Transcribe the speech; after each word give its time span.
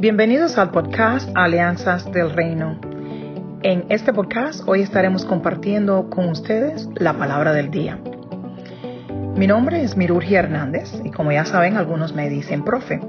Bienvenidos 0.00 0.58
al 0.58 0.70
podcast 0.70 1.28
Alianzas 1.34 2.12
del 2.12 2.30
Reino. 2.30 2.78
En 3.64 3.84
este 3.88 4.12
podcast 4.12 4.62
hoy 4.68 4.82
estaremos 4.82 5.24
compartiendo 5.24 6.08
con 6.08 6.28
ustedes 6.28 6.88
la 6.94 7.14
palabra 7.14 7.52
del 7.52 7.72
día. 7.72 7.98
Mi 9.34 9.48
nombre 9.48 9.82
es 9.82 9.96
Mirurgi 9.96 10.36
Hernández 10.36 10.92
y 11.02 11.10
como 11.10 11.32
ya 11.32 11.44
saben 11.44 11.76
algunos 11.76 12.14
me 12.14 12.30
dicen 12.30 12.64
profe. 12.64 13.00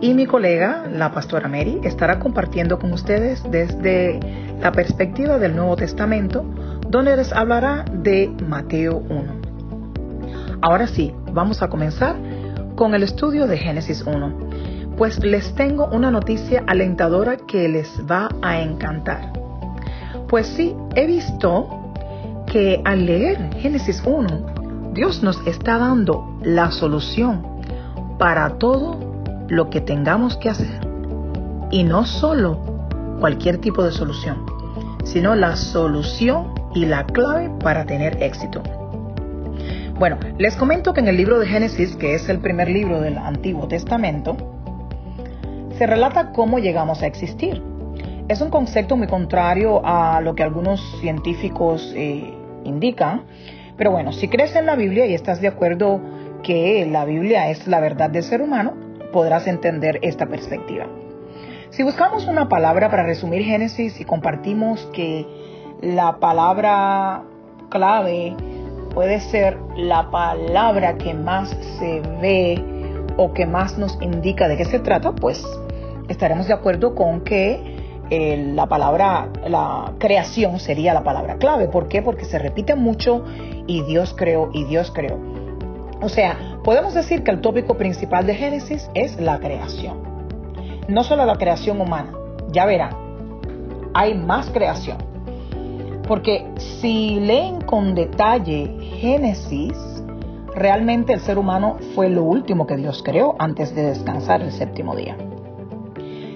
Y 0.00 0.14
mi 0.14 0.24
colega, 0.24 0.84
la 0.90 1.12
pastora 1.12 1.46
Mary, 1.46 1.78
estará 1.84 2.18
compartiendo 2.20 2.78
con 2.78 2.94
ustedes 2.94 3.42
desde 3.50 4.18
la 4.62 4.72
perspectiva 4.72 5.38
del 5.38 5.54
Nuevo 5.54 5.76
Testamento, 5.76 6.42
donde 6.88 7.18
les 7.18 7.34
hablará 7.34 7.84
de 7.92 8.32
Mateo 8.48 8.96
1. 9.10 9.40
Ahora 10.62 10.86
sí, 10.86 11.12
vamos 11.34 11.60
a 11.60 11.68
comenzar 11.68 12.16
con 12.76 12.94
el 12.94 13.02
estudio 13.02 13.46
de 13.46 13.58
Génesis 13.58 14.02
1 14.06 14.53
pues 14.96 15.22
les 15.24 15.54
tengo 15.54 15.86
una 15.86 16.10
noticia 16.10 16.62
alentadora 16.66 17.36
que 17.36 17.68
les 17.68 18.00
va 18.10 18.28
a 18.42 18.60
encantar. 18.60 19.32
Pues 20.28 20.46
sí, 20.46 20.74
he 20.94 21.06
visto 21.06 21.68
que 22.46 22.80
al 22.84 23.06
leer 23.06 23.54
Génesis 23.54 24.02
1, 24.04 24.92
Dios 24.92 25.22
nos 25.22 25.44
está 25.46 25.78
dando 25.78 26.38
la 26.42 26.70
solución 26.70 27.44
para 28.18 28.58
todo 28.58 28.98
lo 29.48 29.70
que 29.70 29.80
tengamos 29.80 30.36
que 30.36 30.50
hacer. 30.50 30.80
Y 31.70 31.82
no 31.82 32.06
solo 32.06 32.58
cualquier 33.18 33.58
tipo 33.58 33.82
de 33.82 33.90
solución, 33.90 34.46
sino 35.04 35.34
la 35.34 35.56
solución 35.56 36.54
y 36.74 36.86
la 36.86 37.04
clave 37.04 37.50
para 37.60 37.84
tener 37.84 38.22
éxito. 38.22 38.62
Bueno, 39.98 40.18
les 40.38 40.56
comento 40.56 40.92
que 40.92 41.00
en 41.00 41.08
el 41.08 41.16
libro 41.16 41.38
de 41.38 41.46
Génesis, 41.46 41.96
que 41.96 42.14
es 42.14 42.28
el 42.28 42.38
primer 42.38 42.68
libro 42.68 43.00
del 43.00 43.16
Antiguo 43.18 43.68
Testamento, 43.68 44.53
se 45.78 45.86
relata 45.86 46.32
cómo 46.32 46.58
llegamos 46.58 47.02
a 47.02 47.06
existir. 47.06 47.62
Es 48.28 48.40
un 48.40 48.50
concepto 48.50 48.96
muy 48.96 49.06
contrario 49.06 49.82
a 49.84 50.20
lo 50.20 50.34
que 50.34 50.42
algunos 50.42 50.80
científicos 51.00 51.92
eh, 51.96 52.32
indican, 52.64 53.24
pero 53.76 53.90
bueno, 53.90 54.12
si 54.12 54.28
crees 54.28 54.54
en 54.56 54.66
la 54.66 54.76
Biblia 54.76 55.06
y 55.06 55.14
estás 55.14 55.40
de 55.40 55.48
acuerdo 55.48 56.00
que 56.42 56.86
la 56.86 57.04
Biblia 57.04 57.50
es 57.50 57.66
la 57.66 57.80
verdad 57.80 58.10
del 58.10 58.22
ser 58.22 58.40
humano, 58.40 58.74
podrás 59.12 59.46
entender 59.46 59.98
esta 60.02 60.26
perspectiva. 60.26 60.86
Si 61.70 61.82
buscamos 61.82 62.26
una 62.26 62.48
palabra 62.48 62.88
para 62.88 63.02
resumir 63.02 63.42
Génesis 63.42 64.00
y 64.00 64.04
compartimos 64.04 64.88
que 64.92 65.26
la 65.82 66.18
palabra 66.18 67.24
clave 67.68 68.34
puede 68.94 69.20
ser 69.20 69.58
la 69.76 70.08
palabra 70.10 70.96
que 70.96 71.14
más 71.14 71.50
se 71.78 72.00
ve 72.20 72.62
o 73.16 73.32
que 73.32 73.44
más 73.44 73.76
nos 73.76 74.00
indica 74.00 74.48
de 74.48 74.56
qué 74.56 74.64
se 74.64 74.78
trata, 74.78 75.12
pues 75.12 75.44
estaremos 76.08 76.46
de 76.46 76.54
acuerdo 76.54 76.94
con 76.94 77.22
que 77.22 77.84
eh, 78.10 78.52
la 78.54 78.66
palabra, 78.66 79.28
la 79.46 79.94
creación 79.98 80.60
sería 80.60 80.92
la 80.92 81.02
palabra 81.02 81.36
clave. 81.36 81.68
¿Por 81.68 81.88
qué? 81.88 82.02
Porque 82.02 82.24
se 82.24 82.38
repite 82.38 82.74
mucho 82.74 83.24
y 83.66 83.82
Dios 83.82 84.14
creó 84.16 84.50
y 84.52 84.64
Dios 84.64 84.90
creó. 84.94 85.18
O 86.02 86.08
sea, 86.08 86.58
podemos 86.62 86.92
decir 86.92 87.24
que 87.24 87.30
el 87.30 87.40
tópico 87.40 87.76
principal 87.76 88.26
de 88.26 88.34
Génesis 88.34 88.90
es 88.94 89.18
la 89.18 89.38
creación. 89.38 90.02
No 90.86 91.02
solo 91.02 91.24
la 91.24 91.36
creación 91.36 91.80
humana, 91.80 92.12
ya 92.50 92.66
verán, 92.66 92.94
hay 93.94 94.14
más 94.14 94.50
creación. 94.50 94.98
Porque 96.06 96.46
si 96.58 97.20
leen 97.20 97.62
con 97.62 97.94
detalle 97.94 98.76
Génesis, 99.00 99.78
realmente 100.54 101.14
el 101.14 101.20
ser 101.20 101.38
humano 101.38 101.78
fue 101.94 102.10
lo 102.10 102.22
último 102.22 102.66
que 102.66 102.76
Dios 102.76 103.02
creó 103.02 103.34
antes 103.38 103.74
de 103.74 103.84
descansar 103.84 104.42
el 104.42 104.52
séptimo 104.52 104.94
día. 104.94 105.16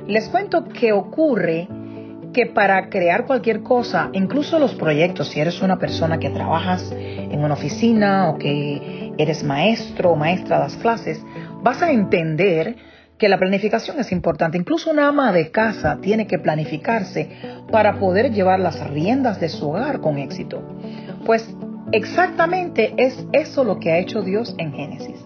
Les 0.09 0.27
cuento 0.31 0.65
que 0.65 0.93
ocurre 0.95 1.69
que 2.33 2.47
para 2.47 2.89
crear 2.89 3.27
cualquier 3.27 3.63
cosa, 3.63 4.09
incluso 4.15 4.59
los 4.59 4.75
proyectos, 4.75 5.29
si 5.29 5.39
eres 5.39 5.61
una 5.61 5.79
persona 5.79 6.19
que 6.19 6.31
trabajas 6.31 6.91
en 6.97 7.45
una 7.45 7.53
oficina 7.53 8.31
o 8.31 8.39
que 8.39 9.13
eres 9.19 9.45
maestro 9.45 10.13
o 10.13 10.17
maestra 10.17 10.57
de 10.57 10.65
las 10.65 10.77
clases, 10.77 11.23
vas 11.63 11.83
a 11.83 11.91
entender 11.91 12.77
que 13.19 13.29
la 13.29 13.37
planificación 13.37 14.01
es 14.01 14.11
importante. 14.11 14.57
Incluso 14.57 14.91
una 14.91 15.09
ama 15.09 15.31
de 15.31 15.51
casa 15.51 15.99
tiene 16.01 16.27
que 16.27 16.39
planificarse 16.39 17.29
para 17.71 17.99
poder 17.99 18.33
llevar 18.33 18.61
las 18.61 18.89
riendas 18.89 19.41
de 19.41 19.51
su 19.51 19.69
hogar 19.69 20.01
con 20.01 20.17
éxito. 20.17 20.63
Pues 21.27 21.55
exactamente 21.93 22.95
es 22.97 23.27
eso 23.33 23.63
lo 23.63 23.79
que 23.79 23.93
ha 23.93 23.99
hecho 23.99 24.23
Dios 24.23 24.55
en 24.57 24.73
Génesis. 24.73 25.23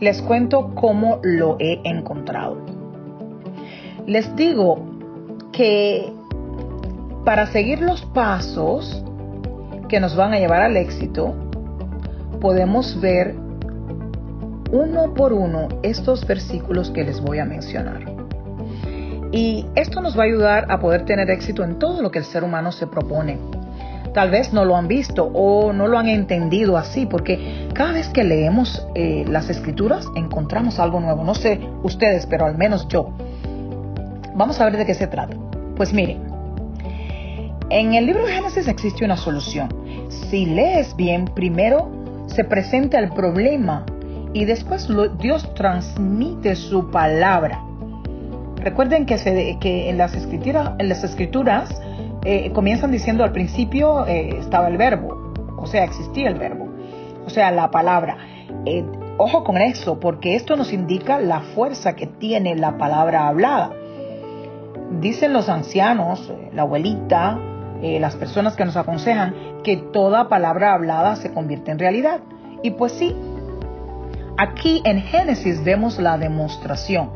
Les 0.00 0.20
cuento 0.20 0.74
cómo 0.74 1.20
lo 1.22 1.58
he 1.60 1.78
encontrado. 1.84 2.69
Les 4.06 4.34
digo 4.36 4.78
que 5.52 6.12
para 7.24 7.46
seguir 7.46 7.80
los 7.80 8.02
pasos 8.06 9.04
que 9.88 10.00
nos 10.00 10.16
van 10.16 10.32
a 10.32 10.38
llevar 10.38 10.62
al 10.62 10.76
éxito, 10.76 11.34
podemos 12.40 13.00
ver 13.00 13.34
uno 14.72 15.14
por 15.14 15.32
uno 15.32 15.68
estos 15.82 16.26
versículos 16.26 16.90
que 16.90 17.04
les 17.04 17.20
voy 17.20 17.38
a 17.38 17.44
mencionar. 17.44 18.04
Y 19.32 19.66
esto 19.74 20.00
nos 20.00 20.18
va 20.18 20.22
a 20.22 20.26
ayudar 20.26 20.66
a 20.70 20.80
poder 20.80 21.04
tener 21.04 21.30
éxito 21.30 21.62
en 21.62 21.78
todo 21.78 22.02
lo 22.02 22.10
que 22.10 22.18
el 22.18 22.24
ser 22.24 22.42
humano 22.42 22.72
se 22.72 22.86
propone. 22.86 23.38
Tal 24.12 24.30
vez 24.30 24.52
no 24.52 24.64
lo 24.64 24.76
han 24.76 24.88
visto 24.88 25.24
o 25.24 25.72
no 25.72 25.86
lo 25.86 25.98
han 25.98 26.08
entendido 26.08 26.76
así, 26.76 27.06
porque 27.06 27.68
cada 27.74 27.92
vez 27.92 28.08
que 28.08 28.24
leemos 28.24 28.84
eh, 28.96 29.24
las 29.28 29.48
escrituras 29.50 30.06
encontramos 30.16 30.80
algo 30.80 30.98
nuevo. 30.98 31.22
No 31.22 31.34
sé 31.34 31.60
ustedes, 31.84 32.26
pero 32.26 32.44
al 32.46 32.58
menos 32.58 32.88
yo. 32.88 33.10
Vamos 34.40 34.58
a 34.58 34.64
ver 34.64 34.78
de 34.78 34.86
qué 34.86 34.94
se 34.94 35.06
trata. 35.06 35.36
Pues 35.76 35.92
miren, 35.92 36.22
en 37.68 37.92
el 37.92 38.06
libro 38.06 38.24
de 38.24 38.32
Génesis 38.32 38.68
existe 38.68 39.04
una 39.04 39.18
solución. 39.18 39.68
Si 40.08 40.46
lees 40.46 40.96
bien, 40.96 41.26
primero 41.26 41.90
se 42.24 42.44
presenta 42.44 42.98
el 42.98 43.10
problema 43.10 43.84
y 44.32 44.46
después 44.46 44.88
Dios 45.18 45.52
transmite 45.52 46.56
su 46.56 46.90
palabra. 46.90 47.62
Recuerden 48.56 49.04
que, 49.04 49.16
en, 49.90 49.98
las 49.98 50.14
escrituras, 50.14 51.82
eh, 52.24 52.50
comienzan 52.54 52.92
diciendo 52.92 53.24
al 53.24 53.32
principio 53.32 54.06
eh, 54.06 54.38
estaba 54.38 54.68
el 54.68 54.78
verbo, 54.78 55.34
o 55.58 55.66
sea, 55.66 55.84
existía 55.84 56.30
el 56.30 56.36
verbo, 56.36 56.66
o 57.26 57.28
sea, 57.28 57.50
la 57.50 57.70
palabra. 57.70 58.16
Eh, 58.64 58.86
ojo 59.18 59.44
con 59.44 59.58
eso, 59.58 60.00
porque 60.00 60.34
esto 60.34 60.56
nos 60.56 60.72
indica 60.72 61.18
la 61.18 61.40
fuerza 61.40 61.94
que 61.94 62.06
tiene 62.06 62.56
la 62.56 62.78
palabra 62.78 63.28
hablada 63.28 63.72
dicen 64.90 65.32
los 65.32 65.48
ancianos, 65.48 66.30
eh, 66.30 66.50
la 66.52 66.62
abuelita, 66.62 67.38
eh, 67.82 67.98
las 68.00 68.16
personas 68.16 68.56
que 68.56 68.64
nos 68.64 68.76
aconsejan, 68.76 69.34
que 69.62 69.76
toda 69.76 70.28
palabra 70.28 70.74
hablada 70.74 71.16
se 71.16 71.32
convierte 71.32 71.70
en 71.70 71.78
realidad. 71.78 72.20
Y 72.62 72.72
pues 72.72 72.92
sí, 72.92 73.14
aquí 74.36 74.82
en 74.84 75.00
Génesis 75.00 75.64
vemos 75.64 75.98
la 75.98 76.18
demostración. 76.18 77.10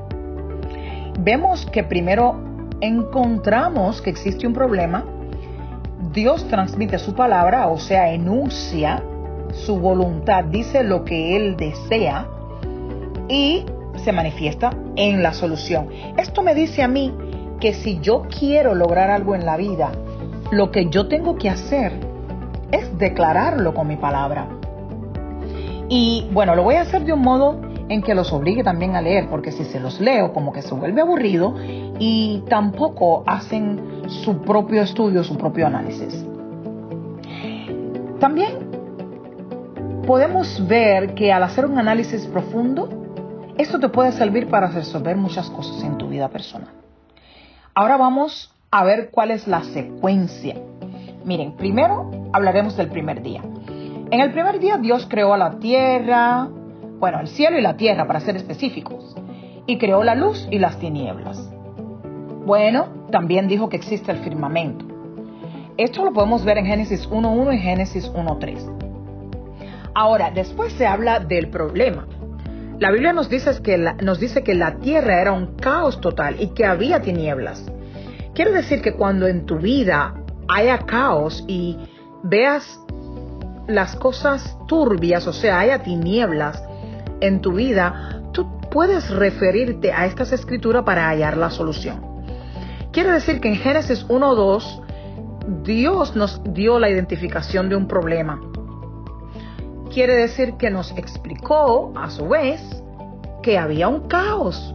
Vemos 1.19 1.67
que 1.67 1.85
primero 1.85 2.41
encontramos 2.81 4.01
que 4.01 4.11
existe 4.11 4.47
un 4.47 4.53
problema, 4.53 5.05
Dios 6.13 6.47
transmite 6.49 6.99
su 6.99 7.15
palabra, 7.15 7.69
o 7.69 7.79
sea, 7.79 8.13
enuncia 8.13 9.03
su 9.53 9.79
voluntad, 9.79 10.45
dice 10.45 10.83
lo 10.83 11.05
que 11.05 11.37
Él 11.37 11.57
desea 11.57 12.27
y 13.29 13.65
se 13.97 14.13
manifiesta 14.13 14.71
en 14.97 15.23
la 15.23 15.33
solución. 15.33 15.89
Esto 16.17 16.43
me 16.43 16.55
dice 16.55 16.83
a 16.83 16.89
mí 16.89 17.13
que 17.61 17.75
si 17.75 18.01
yo 18.01 18.23
quiero 18.29 18.75
lograr 18.75 19.11
algo 19.11 19.35
en 19.35 19.47
la 19.47 19.57
vida, 19.57 19.93
lo 20.51 20.71
que 20.71 20.87
yo 20.91 21.09
tengo 21.09 21.37
que 21.37 21.51
hacer 21.51 21.93
es 22.71 22.99
declararlo 22.99 23.75
con 23.75 23.87
mi 23.87 23.97
palabra. 23.97 24.49
Y 25.89 26.29
bueno, 26.33 26.55
lo 26.55 26.63
voy 26.63 26.77
a 26.77 26.83
hacer 26.83 27.05
de 27.05 27.13
un 27.13 27.21
modo 27.21 27.61
en 27.89 28.03
que 28.03 28.15
los 28.15 28.33
obligue 28.33 28.65
también 28.65 28.97
a 28.97 29.03
leer, 29.03 29.29
porque 29.29 29.53
si 29.53 29.65
se 29.65 29.79
los 29.79 30.01
leo 30.01 30.33
como 30.33 30.53
que 30.53 30.63
se 30.63 30.75
vuelve 30.75 31.01
aburrido 31.01 31.55
y 31.99 32.43
tampoco 32.49 33.23
hacen 33.27 34.03
su 34.07 34.39
propio 34.43 34.83
estudio, 34.83 35.23
su 35.23 35.37
propio 35.37 35.67
análisis. 35.67 36.25
También 38.19 38.75
podemos 40.07 40.67
ver 40.67 41.15
que 41.15 41.33
al 41.33 41.43
hacer 41.43 41.67
un 41.67 41.79
análisis 41.79 42.27
profundo, 42.27 42.89
esto 43.59 43.79
te 43.79 43.89
puede 43.89 44.13
servir 44.13 44.49
para 44.49 44.69
resolver 44.69 45.17
muchas 45.17 45.51
cosas 45.51 45.83
en 45.83 45.99
tu 45.99 46.09
vida 46.09 46.29
personal. 46.29 46.84
Ahora 47.77 47.97
vamos 47.97 48.55
a 48.71 48.85
ver 48.85 49.11
cuál 49.11 49.33
es 49.33 49.49
la 49.49 49.65
secuencia. 49.65 50.55
Miren, 51.25 51.57
primero 51.57 52.09
hablaremos 52.33 52.77
del 52.77 52.89
primer 52.89 53.21
día. 53.21 53.43
En 54.13 54.21
el 54.21 54.31
primer 54.31 54.61
día 54.61 54.79
Dios 54.79 55.09
creó 55.11 55.35
a 55.35 55.39
la 55.39 55.59
tierra, 55.59 56.49
bueno, 57.01 57.19
el 57.19 57.27
cielo 57.27 57.59
y 57.59 57.63
la 57.63 57.77
tierra 57.77 58.07
para 58.07 58.21
ser 58.21 58.37
específicos, 58.37 59.17
y 59.67 59.79
creó 59.79 60.05
la 60.05 60.15
luz 60.15 60.47
y 60.53 60.61
las 60.61 60.79
tinieblas. 60.79 61.51
Bueno, 62.47 63.09
también 63.11 63.49
dijo 63.49 63.69
que 63.69 63.77
existe 63.77 64.13
el 64.13 64.19
firmamento. 64.19 64.85
Esto 65.77 66.05
lo 66.05 66.13
podemos 66.13 66.45
ver 66.45 66.59
en 66.59 66.67
Génesis 66.67 67.11
1.1 67.11 67.55
y 67.55 67.59
Génesis 67.59 68.09
1.3. 68.13 69.91
Ahora, 69.95 70.31
después 70.31 70.73
se 70.75 70.87
habla 70.87 71.19
del 71.19 71.49
problema. 71.49 72.07
La 72.81 72.91
Biblia 72.91 73.13
nos 73.13 73.29
dice, 73.29 73.63
que 73.63 73.79
la, 73.79 73.95
nos 73.95 74.19
dice 74.19 74.43
que 74.43 74.55
la 74.55 74.79
tierra 74.79 75.21
era 75.21 75.33
un 75.33 75.57
caos 75.57 76.01
total 76.01 76.37
y 76.41 76.49
que 76.49 76.67
había 76.67 77.01
tinieblas. 77.01 77.65
Quiere 78.35 78.51
decir 78.51 78.83
que 78.83 78.95
cuando 78.95 79.29
en 79.29 79.47
tu 79.47 79.59
vida 79.59 80.15
haya 80.49 80.79
caos 80.79 81.45
y 81.47 81.79
veas 82.25 82.81
las 83.69 83.95
cosas 83.97 84.59
turbias, 84.67 85.27
o 85.27 85.33
sea, 85.33 85.61
haya 85.61 85.83
tinieblas 85.83 86.63
en 87.21 87.41
tu 87.41 87.53
vida, 87.53 88.23
tú 88.33 88.59
puedes 88.71 89.09
referirte 89.11 89.93
a 89.93 90.07
estas 90.07 90.33
escrituras 90.33 90.83
para 90.83 91.09
hallar 91.09 91.37
la 91.37 91.51
solución. 91.51 92.03
Quiere 92.91 93.13
decir 93.13 93.41
que 93.41 93.49
en 93.49 93.57
Génesis 93.57 94.07
1.2 94.09 95.63
Dios 95.63 96.17
nos 96.17 96.43
dio 96.53 96.79
la 96.79 96.91
identificación 96.91 97.69
de 97.69 97.77
un 97.77 97.87
problema. 97.87 98.41
Quiere 99.95 100.17
decir 100.17 100.55
que 100.55 100.71
nos 100.71 100.91
explicó, 100.99 101.93
a 101.95 102.11
su 102.11 102.27
vez, 102.27 102.61
que 103.45 103.59
había 103.59 103.87
un 103.87 104.09
caos. 104.09 104.75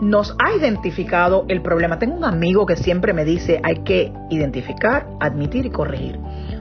Nos 0.00 0.34
ha 0.38 0.56
identificado 0.56 1.44
el 1.48 1.60
problema. 1.60 1.98
Tengo 1.98 2.16
un 2.16 2.24
amigo 2.24 2.64
que 2.64 2.76
siempre 2.76 3.12
me 3.12 3.26
dice 3.26 3.60
hay 3.62 3.80
que 3.80 4.14
identificar, 4.30 5.06
admitir 5.20 5.66
y 5.66 5.70
corregir. 5.70 6.18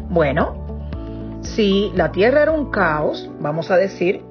Bueno, 0.10 1.40
si 1.40 1.90
la 1.96 2.12
tierra 2.12 2.42
era 2.42 2.52
un 2.52 2.70
caos, 2.70 3.31
vamos 3.40 3.72
a 3.72 3.78
decir, 3.78 4.22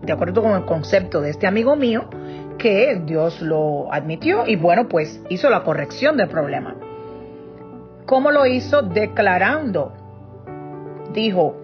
de 0.00 0.12
acuerdo 0.14 0.40
con 0.40 0.52
el 0.52 0.64
concepto 0.64 1.20
de 1.20 1.28
este 1.28 1.46
amigo 1.46 1.76
mío, 1.76 2.08
que 2.56 3.02
Dios 3.04 3.42
lo 3.42 3.92
admitió 3.92 4.46
y 4.46 4.56
bueno, 4.56 4.88
pues 4.88 5.20
hizo 5.28 5.50
la 5.50 5.62
corrección 5.62 6.16
del 6.16 6.28
problema. 6.30 6.74
¿Cómo 8.06 8.30
lo 8.30 8.46
hizo? 8.46 8.80
Declarando. 8.80 9.99
Dijo 11.12 11.56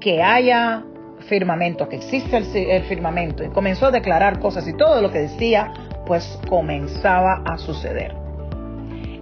que 0.00 0.22
haya 0.22 0.84
firmamento, 1.28 1.88
que 1.88 1.96
existe 1.96 2.36
el, 2.76 2.82
firmamento. 2.84 3.44
Y 3.44 3.48
comenzó 3.48 3.86
a 3.86 3.90
declarar 3.90 4.40
cosas 4.40 4.66
y 4.66 4.76
todo 4.76 5.00
lo 5.00 5.10
que 5.10 5.20
decía, 5.20 5.72
pues 6.06 6.38
comenzaba 6.48 7.42
a 7.44 7.58
suceder. 7.58 8.14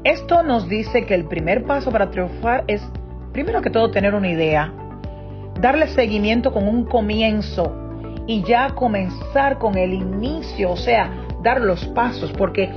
Esto 0.05 0.43
nos 0.43 0.69
dice 0.69 1.05
que 1.05 1.15
el 1.15 1.27
primer 1.27 1.65
paso 1.65 1.91
para 1.91 2.11
triunfar 2.11 2.65
es, 2.67 2.83
primero 3.33 3.61
que 3.61 3.71
todo, 3.71 3.91
tener 3.91 4.15
una 4.15 4.31
idea, 4.31 4.73
darle 5.61 5.89
seguimiento 5.89 6.53
con 6.53 6.67
un 6.67 6.87
comienzo 6.87 7.77
y 8.27 8.43
ya 8.43 8.71
comenzar 8.71 9.59
con 9.59 9.77
el 9.77 9.93
inicio, 9.93 10.71
o 10.71 10.77
sea, 10.77 11.11
dar 11.43 11.61
los 11.61 11.85
pasos, 11.89 12.33
porque 12.33 12.71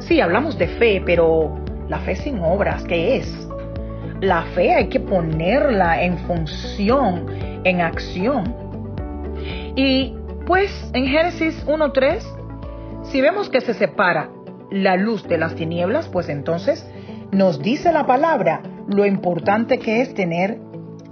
sí, 0.00 0.20
hablamos 0.20 0.56
de 0.56 0.68
fe, 0.68 1.02
pero 1.04 1.58
la 1.88 1.98
fe 2.00 2.16
sin 2.16 2.40
obras, 2.40 2.84
¿qué 2.84 3.16
es? 3.16 3.48
La 4.22 4.44
fe 4.54 4.72
hay 4.72 4.86
que 4.86 5.00
ponerla 5.00 6.04
en 6.04 6.16
función, 6.16 7.26
en 7.64 7.80
acción. 7.80 8.54
Y 9.74 10.14
pues 10.46 10.70
en 10.92 11.08
Génesis 11.08 11.66
1.3, 11.66 13.02
si 13.02 13.20
vemos 13.20 13.50
que 13.50 13.60
se 13.60 13.74
separa 13.74 14.30
la 14.70 14.94
luz 14.94 15.26
de 15.26 15.38
las 15.38 15.56
tinieblas, 15.56 16.06
pues 16.06 16.28
entonces 16.28 16.88
nos 17.32 17.60
dice 17.60 17.90
la 17.90 18.06
palabra 18.06 18.62
lo 18.86 19.04
importante 19.06 19.80
que 19.80 20.02
es 20.02 20.14
tener 20.14 20.60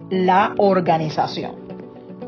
la 0.09 0.55
organización. 0.57 1.57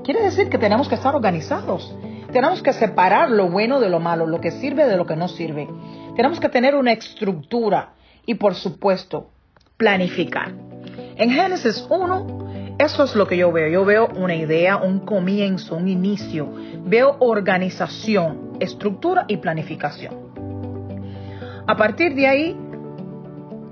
Quiere 0.02 0.24
decir 0.24 0.48
que 0.48 0.58
tenemos 0.58 0.88
que 0.88 0.96
estar 0.96 1.14
organizados. 1.14 1.96
Tenemos 2.32 2.60
que 2.60 2.72
separar 2.72 3.30
lo 3.30 3.50
bueno 3.50 3.78
de 3.78 3.88
lo 3.88 4.00
malo, 4.00 4.26
lo 4.26 4.40
que 4.40 4.50
sirve 4.50 4.86
de 4.86 4.96
lo 4.96 5.06
que 5.06 5.14
no 5.14 5.28
sirve. 5.28 5.68
Tenemos 6.16 6.40
que 6.40 6.48
tener 6.48 6.74
una 6.74 6.90
estructura 6.90 7.92
y 8.26 8.34
por 8.34 8.56
supuesto 8.56 9.28
planificar. 9.76 10.71
En 11.16 11.30
Génesis 11.30 11.86
1, 11.88 12.76
eso 12.78 13.04
es 13.04 13.14
lo 13.14 13.26
que 13.26 13.36
yo 13.36 13.52
veo. 13.52 13.68
Yo 13.68 13.84
veo 13.84 14.08
una 14.16 14.34
idea, 14.34 14.76
un 14.76 15.00
comienzo, 15.00 15.76
un 15.76 15.88
inicio. 15.88 16.52
Veo 16.84 17.16
organización, 17.20 18.52
estructura 18.60 19.24
y 19.28 19.36
planificación. 19.36 20.14
A 21.66 21.76
partir 21.76 22.14
de 22.14 22.26
ahí, 22.26 22.56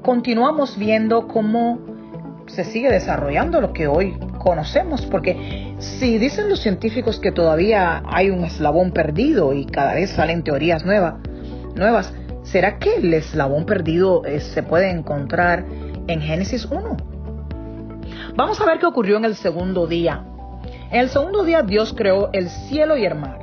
continuamos 0.03 0.79
viendo 0.79 1.27
cómo 1.27 1.81
se 2.47 2.65
sigue 2.65 2.91
desarrollando 2.91 3.61
lo 3.61 3.73
que 3.73 3.87
hoy 3.87 4.17
conocemos, 4.39 5.07
porque 5.07 5.75
si 5.79 6.19
dicen 6.19 6.49
los 6.49 6.61
científicos 6.61 7.19
que 7.19 7.33
todavía 7.33 8.03
hay 8.07 8.31
un 8.31 8.45
eslabón 8.45 8.93
perdido 8.93 9.53
y 9.53 9.67
cada 9.67 9.95
vez 9.95 10.11
salen 10.11 10.43
teorías 10.43 10.85
nuevas, 10.85 11.15
nuevas, 11.75 12.13
¿será 12.43 12.79
que 12.79 12.97
el 12.97 13.13
eslabón 13.15 13.67
perdido 13.67 14.25
eh, 14.25 14.41
se 14.41 14.63
puede 14.63 14.91
encontrar 14.91 15.65
en 16.07 16.21
Génesis 16.21 16.65
1? 16.65 17.10
Vamos 18.41 18.59
a 18.59 18.65
ver 18.65 18.79
qué 18.79 18.87
ocurrió 18.87 19.19
en 19.19 19.27
el 19.27 19.37
segundo 19.37 19.87
día. 19.87 20.25
En 20.91 21.01
el 21.01 21.11
segundo 21.11 21.45
día 21.45 21.61
Dios 21.61 21.93
creó 21.95 22.31
el 22.33 22.49
cielo 22.49 22.97
y 22.97 23.05
el 23.05 23.15
mar. 23.15 23.39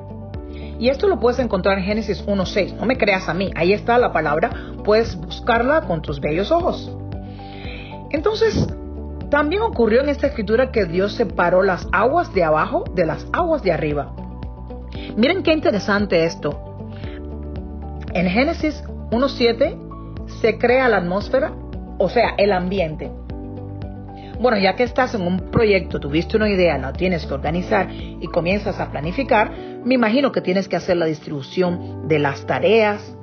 Y 0.80 0.90
esto 0.90 1.08
lo 1.08 1.20
puedes 1.20 1.38
encontrar 1.38 1.78
en 1.78 1.84
Génesis 1.84 2.26
1.6. 2.26 2.74
No 2.74 2.88
me 2.88 2.98
creas 2.98 3.30
a 3.30 3.36
mí, 3.36 3.52
ahí 3.56 3.74
está 3.74 4.00
la 4.00 4.12
palabra, 4.12 4.50
puedes 4.84 5.16
buscarla 5.16 5.82
con 5.82 6.02
tus 6.02 6.20
bellos 6.20 6.52
ojos. 6.52 6.92
Entonces, 8.10 8.68
también 9.30 9.62
ocurrió 9.62 10.02
en 10.02 10.10
esta 10.10 10.26
escritura 10.26 10.72
que 10.72 10.86
Dios 10.86 11.12
separó 11.12 11.62
las 11.62 11.88
aguas 11.92 12.34
de 12.34 12.44
abajo 12.44 12.84
de 12.96 13.06
las 13.06 13.28
aguas 13.34 13.62
de 13.62 13.74
arriba. 13.74 14.16
Miren 15.16 15.44
qué 15.44 15.54
interesante 15.54 16.26
esto. 16.26 16.60
En 18.16 18.28
Génesis 18.28 18.84
1.7 19.12 20.26
se 20.42 20.58
crea 20.58 20.90
la 20.90 20.98
atmósfera, 20.98 21.52
o 22.00 22.10
sea, 22.10 22.34
el 22.40 22.52
ambiente. 22.52 23.12
Bueno, 24.40 24.58
ya 24.58 24.76
que 24.76 24.84
estás 24.84 25.16
en 25.16 25.22
un 25.22 25.40
proyecto, 25.52 26.00
tuviste 26.00 26.38
una 26.38 26.50
idea, 26.50 26.78
la 26.78 26.94
tienes 26.94 27.26
que 27.26 27.34
organizar 27.34 27.90
y 27.92 28.28
comienzas 28.28 28.80
a 28.80 28.92
planificar, 28.92 29.52
me 29.84 29.96
imagino 29.96 30.32
que 30.32 30.42
tienes 30.42 30.68
que 30.68 30.76
hacer 30.76 30.98
la 30.98 31.06
distribución 31.06 32.08
de 32.08 32.20
las 32.20 32.46
tareas, 32.46 33.18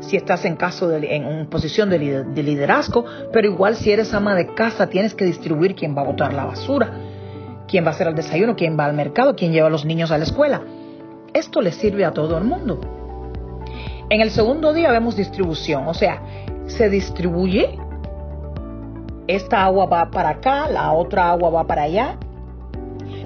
si 0.00 0.16
estás 0.16 0.44
en 0.44 0.56
caso 0.56 0.88
de, 0.88 1.14
en 1.14 1.46
posición 1.46 1.88
de, 1.88 1.98
liderazgo, 1.98 3.04
pero 3.32 3.46
igual 3.48 3.76
si 3.76 3.92
eres 3.92 4.12
ama 4.14 4.34
de 4.34 4.52
casa 4.54 4.88
tienes 4.88 5.14
que 5.14 5.24
distribuir 5.24 5.76
quién 5.76 5.96
va 5.96 6.02
a 6.02 6.06
botar 6.06 6.34
la 6.34 6.44
basura, 6.44 6.92
quién 7.68 7.84
va 7.84 7.88
a 7.88 7.90
hacer 7.92 8.08
el 8.08 8.14
desayuno, 8.14 8.56
quién 8.56 8.76
va 8.78 8.86
al 8.86 8.94
mercado, 8.94 9.36
quién 9.36 9.52
lleva 9.52 9.68
a 9.68 9.70
los 9.70 9.84
niños 9.84 10.10
a 10.10 10.18
la 10.18 10.24
escuela. 10.24 10.62
Esto 11.32 11.62
le 11.62 11.70
sirve 11.70 12.04
a 12.04 12.12
todo 12.12 12.36
el 12.36 12.44
mundo. 12.44 12.80
En 14.10 14.20
el 14.20 14.30
segundo 14.30 14.74
día 14.74 14.90
vemos 14.90 15.16
distribución, 15.16 15.86
o 15.86 15.94
sea, 15.94 16.20
se 16.66 16.90
distribuye, 16.90 17.78
esta 19.26 19.64
agua 19.64 19.86
va 19.86 20.10
para 20.10 20.30
acá, 20.30 20.68
la 20.68 20.92
otra 20.92 21.30
agua 21.30 21.50
va 21.50 21.64
para 21.64 21.82
allá. 21.82 22.16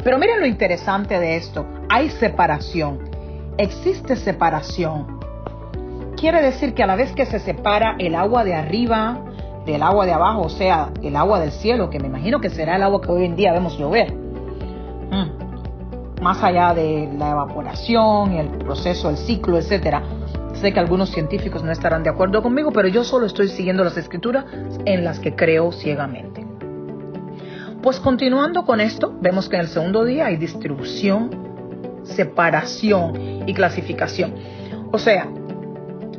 Pero 0.03 0.19
miren 0.19 0.41
lo 0.41 0.47
interesante 0.47 1.19
de 1.19 1.37
esto, 1.37 1.67
hay 1.89 2.11
separación, 2.11 3.01
existe 3.59 4.17
separación 4.17 5.17
Quiere 6.17 6.41
decir 6.41 6.73
que 6.73 6.83
a 6.83 6.87
la 6.87 6.97
vez 6.97 7.13
que 7.13 7.27
se 7.27 7.39
separa 7.39 7.95
el 7.99 8.15
agua 8.15 8.43
de 8.43 8.55
arriba 8.55 9.21
del 9.67 9.83
agua 9.83 10.07
de 10.07 10.13
abajo, 10.13 10.43
o 10.43 10.49
sea, 10.49 10.91
el 11.03 11.17
agua 11.17 11.41
del 11.41 11.51
cielo, 11.51 11.91
que 11.91 11.99
me 11.99 12.07
imagino 12.07 12.41
que 12.41 12.49
será 12.49 12.77
el 12.77 12.85
agua 12.85 13.03
que 13.03 13.11
hoy 13.11 13.25
en 13.25 13.35
día 13.35 13.53
vemos 13.53 13.77
llover, 13.77 14.15
mm. 14.15 16.23
más 16.23 16.43
allá 16.43 16.73
de 16.73 17.11
la 17.19 17.33
evaporación, 17.33 18.33
el 18.33 18.49
proceso, 18.59 19.11
el 19.11 19.17
ciclo, 19.17 19.59
etcétera. 19.59 20.03
Sé 20.61 20.73
que 20.73 20.81
algunos 20.81 21.11
científicos 21.11 21.63
no 21.63 21.71
estarán 21.71 22.03
de 22.03 22.11
acuerdo 22.11 22.43
conmigo, 22.43 22.73
pero 22.73 22.89
yo 22.89 23.05
solo 23.05 23.27
estoy 23.27 23.49
siguiendo 23.49 23.85
las 23.85 23.97
escrituras 23.97 24.47
en 24.85 25.05
las 25.05 25.21
que 25.21 25.35
creo 25.35 25.71
ciegamente. 25.73 26.47
Pues 27.83 28.01
continuando 28.01 28.65
con 28.65 28.81
esto, 28.81 29.17
vemos 29.21 29.49
que 29.49 29.57
en 29.57 29.63
el 29.63 29.69
segundo 29.69 30.05
día 30.05 30.27
hay 30.27 30.37
distribución, 30.37 32.01
separación 32.05 33.45
y 33.47 33.55
clasificación. 33.55 34.35
O 34.93 34.99
sea, 34.99 35.29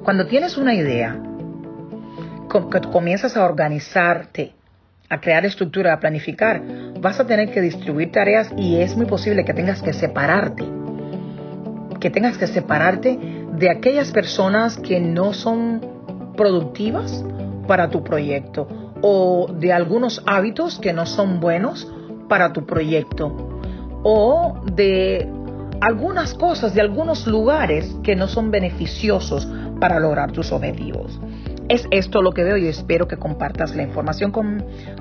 cuando 0.03 0.27
tienes 0.27 0.57
una 0.57 0.73
idea, 0.73 1.19
que 2.47 2.81
comienzas 2.91 3.35
a 3.35 3.43
organizarte, 3.43 4.53
a 5.09 5.19
crear 5.19 5.45
estructura, 5.45 5.93
a 5.93 5.99
planificar, 5.99 6.61
vas 7.01 7.19
a 7.19 7.27
tener 7.27 7.51
que 7.51 7.61
distribuir 7.61 8.11
tareas 8.11 8.49
y 8.55 8.77
es 8.77 8.95
muy 8.95 9.05
posible 9.05 9.43
que 9.43 9.53
tengas 9.53 9.81
que 9.81 9.93
separarte, 9.93 10.63
que 11.99 12.09
tengas 12.09 12.37
que 12.37 12.47
separarte 12.47 13.19
de 13.53 13.69
aquellas 13.69 14.11
personas 14.11 14.77
que 14.77 14.99
no 14.99 15.33
son 15.33 15.81
productivas 16.35 17.23
para 17.67 17.89
tu 17.89 18.03
proyecto 18.03 18.67
o 19.01 19.47
de 19.51 19.73
algunos 19.73 20.23
hábitos 20.25 20.79
que 20.79 20.93
no 20.93 21.05
son 21.05 21.39
buenos 21.39 21.91
para 22.27 22.53
tu 22.53 22.65
proyecto 22.65 23.35
o 24.03 24.61
de 24.73 25.27
algunas 25.81 26.33
cosas, 26.33 26.73
de 26.73 26.81
algunos 26.81 27.27
lugares 27.27 27.95
que 28.03 28.15
no 28.15 28.27
son 28.27 28.51
beneficiosos 28.51 29.47
para 29.79 29.99
lograr 29.99 30.31
tus 30.31 30.51
objetivos. 30.51 31.19
Es 31.69 31.85
esto 31.91 32.21
lo 32.21 32.31
que 32.31 32.43
veo 32.43 32.57
y 32.57 32.67
espero 32.67 33.07
que 33.07 33.17
compartas 33.17 33.75
la 33.75 33.83
información 33.83 34.31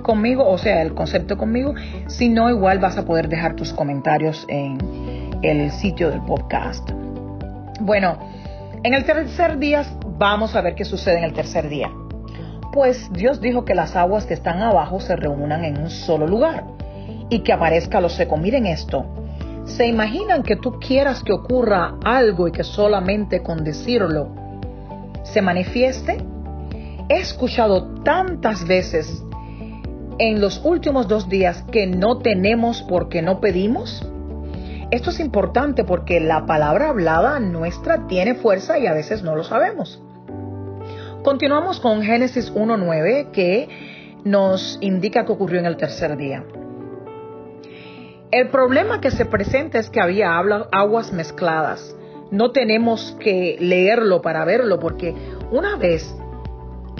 conmigo, 0.03 0.49
o 0.49 0.59
sea, 0.59 0.83
el 0.83 0.95
concepto 0.95 1.38
conmigo. 1.38 1.75
Si 2.09 2.29
no, 2.29 2.50
igual 2.50 2.81
vas 2.81 2.99
a 2.99 3.05
poder 3.05 3.29
dejar 3.29 3.55
tus 3.55 3.73
comentarios 3.73 4.45
en 4.49 5.25
el 5.43 5.71
sitio 5.71 6.11
del 6.11 6.23
podcast. 6.23 6.90
Bueno, 7.81 8.19
en 8.83 8.95
el 8.95 9.05
tercer 9.05 9.59
día 9.59 9.85
vamos 10.19 10.57
a 10.57 10.61
ver 10.61 10.75
qué 10.75 10.85
sucede 10.85 11.19
en 11.19 11.25
el 11.25 11.33
tercer 11.33 11.69
día. 11.69 11.90
Pues 12.73 13.11
Dios 13.12 13.40
dijo 13.40 13.64
que 13.64 13.75
las 13.75 13.97
aguas 13.97 14.26
que 14.26 14.35
están 14.35 14.61
abajo 14.61 15.00
se 15.00 15.16
reúnan 15.16 15.64
en 15.64 15.78
un 15.78 15.90
solo 15.90 16.26
lugar 16.26 16.64
y 17.31 17.40
que 17.40 17.52
aparezca 17.52 18.00
lo 18.00 18.09
seco. 18.09 18.37
Miren 18.37 18.66
esto, 18.66 19.07
¿Se 19.66 19.87
imaginan 19.87 20.45
que 20.45 20.57
tú 20.57 20.78
quieras 20.78 21.23
que 21.25 21.33
ocurra 21.33 21.99
algo 22.05 22.47
y 22.47 22.52
que 22.52 22.62
solamente 22.62 23.43
con 23.43 23.64
decirlo 23.64 24.28
se 25.25 25.43
manifieste? 25.43 26.19
He 27.09 27.19
escuchado 27.19 28.02
tantas 28.05 28.66
veces 28.66 29.25
en 30.19 30.40
los 30.40 30.64
últimos 30.64 31.09
dos 31.09 31.28
días 31.28 31.64
que 31.71 31.87
no 31.87 32.19
tenemos 32.19 32.83
porque 32.83 33.23
no 33.23 33.40
pedimos. 33.40 34.07
Esto 34.90 35.11
es 35.11 35.19
importante 35.19 35.83
porque 35.83 36.21
la 36.21 36.47
palabra 36.47 36.90
hablada 36.90 37.40
nuestra 37.40 38.07
tiene 38.07 38.37
fuerza 38.37 38.78
y 38.78 38.87
a 38.87 38.93
veces 38.93 39.25
no 39.25 39.35
lo 39.35 39.43
sabemos. 39.43 40.00
Continuamos 41.25 41.81
con 41.81 42.02
Génesis 42.02 42.55
1.9 42.55 43.33
que 43.33 43.69
nos 44.23 44.78
indica 44.81 45.25
que 45.25 45.33
ocurrió 45.33 45.59
en 45.59 45.66
el 45.66 45.76
tercer 45.76 46.16
día. 46.16 46.45
El 48.31 48.49
problema 48.50 49.00
que 49.00 49.11
se 49.11 49.25
presenta 49.25 49.81
es 49.81 49.90
que 49.90 50.00
había 50.00 50.38
aguas 50.38 51.12
mezcladas. 51.12 51.97
No 52.31 52.52
tenemos 52.52 53.16
que 53.19 53.57
leerlo 53.59 54.23
para 54.23 54.45
verlo 54.45 54.78
porque 54.78 55.16
una 55.50 55.75
vez 55.76 56.14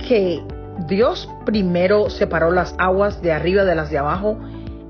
que 0.09 0.43
Dios 0.89 1.29
primero 1.45 2.11
separó 2.11 2.51
las 2.51 2.75
aguas 2.79 3.23
de 3.23 3.33
arriba 3.33 3.65
de 3.65 3.77
las 3.77 3.91
de 3.91 3.99
abajo 3.99 4.39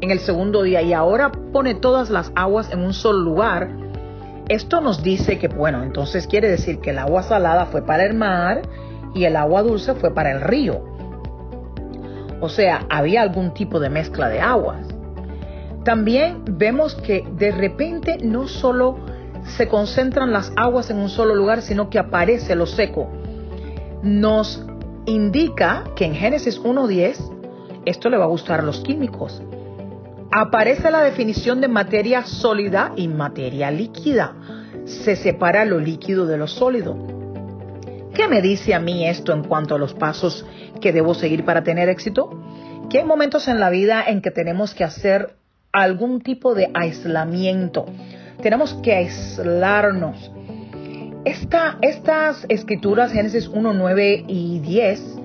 en 0.00 0.10
el 0.10 0.20
segundo 0.20 0.62
día 0.62 0.82
y 0.82 0.92
ahora 0.92 1.32
pone 1.52 1.74
todas 1.74 2.10
las 2.10 2.32
aguas 2.34 2.70
en 2.72 2.80
un 2.80 2.92
solo 2.92 3.18
lugar, 3.18 3.70
esto 4.48 4.80
nos 4.80 5.02
dice 5.02 5.38
que, 5.38 5.48
bueno, 5.48 5.82
entonces 5.82 6.26
quiere 6.26 6.48
decir 6.48 6.80
que 6.80 6.90
el 6.90 6.98
agua 6.98 7.22
salada 7.22 7.66
fue 7.66 7.82
para 7.82 8.04
el 8.04 8.14
mar 8.14 8.62
y 9.14 9.24
el 9.24 9.36
agua 9.36 9.62
dulce 9.62 9.94
fue 9.94 10.14
para 10.14 10.32
el 10.32 10.40
río. 10.40 10.84
O 12.40 12.48
sea, 12.48 12.86
había 12.90 13.22
algún 13.22 13.54
tipo 13.54 13.80
de 13.80 13.88
mezcla 13.88 14.28
de 14.28 14.40
aguas. 14.40 14.86
También 15.84 16.42
vemos 16.46 16.94
que 16.94 17.24
de 17.36 17.50
repente 17.50 18.18
no 18.22 18.46
solo 18.46 18.98
se 19.56 19.68
concentran 19.68 20.32
las 20.32 20.52
aguas 20.56 20.90
en 20.90 20.98
un 20.98 21.08
solo 21.08 21.34
lugar, 21.34 21.62
sino 21.62 21.88
que 21.88 21.98
aparece 21.98 22.54
lo 22.54 22.66
seco. 22.66 23.08
Nos 24.02 24.64
indica 25.06 25.84
que 25.94 26.04
en 26.04 26.14
Génesis 26.14 26.60
1.10, 26.62 27.82
esto 27.84 28.10
le 28.10 28.16
va 28.16 28.24
a 28.24 28.28
gustar 28.28 28.60
a 28.60 28.62
los 28.62 28.80
químicos, 28.80 29.42
aparece 30.30 30.90
la 30.90 31.02
definición 31.02 31.60
de 31.60 31.68
materia 31.68 32.24
sólida 32.24 32.92
y 32.96 33.08
materia 33.08 33.70
líquida. 33.70 34.34
Se 34.84 35.16
separa 35.16 35.64
lo 35.64 35.78
líquido 35.78 36.26
de 36.26 36.36
lo 36.36 36.46
sólido. 36.46 36.96
¿Qué 38.14 38.28
me 38.28 38.40
dice 38.40 38.74
a 38.74 38.80
mí 38.80 39.06
esto 39.06 39.32
en 39.32 39.44
cuanto 39.44 39.74
a 39.74 39.78
los 39.78 39.94
pasos 39.94 40.46
que 40.80 40.92
debo 40.92 41.14
seguir 41.14 41.44
para 41.44 41.62
tener 41.62 41.88
éxito? 41.88 42.30
Que 42.88 42.98
hay 42.98 43.04
momentos 43.04 43.48
en 43.48 43.60
la 43.60 43.70
vida 43.70 44.04
en 44.06 44.22
que 44.22 44.30
tenemos 44.30 44.74
que 44.74 44.84
hacer 44.84 45.36
algún 45.72 46.20
tipo 46.20 46.54
de 46.54 46.70
aislamiento. 46.72 47.86
Tenemos 48.40 48.74
que 48.82 48.94
aislarnos 48.94 50.30
estas 51.26 52.46
escrituras, 52.48 53.12
Génesis 53.12 53.48
1, 53.48 53.72
9 53.72 54.24
y 54.28 54.60
10, 54.60 55.15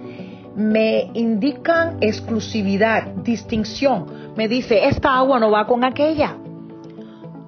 me 0.56 1.10
indican 1.14 1.98
exclusividad, 2.02 3.08
distinción. 3.24 4.34
Me 4.36 4.48
dice, 4.48 4.86
esta 4.86 5.16
agua 5.16 5.40
no 5.40 5.52
va 5.52 5.66
con 5.66 5.84
aquella. 5.84 6.38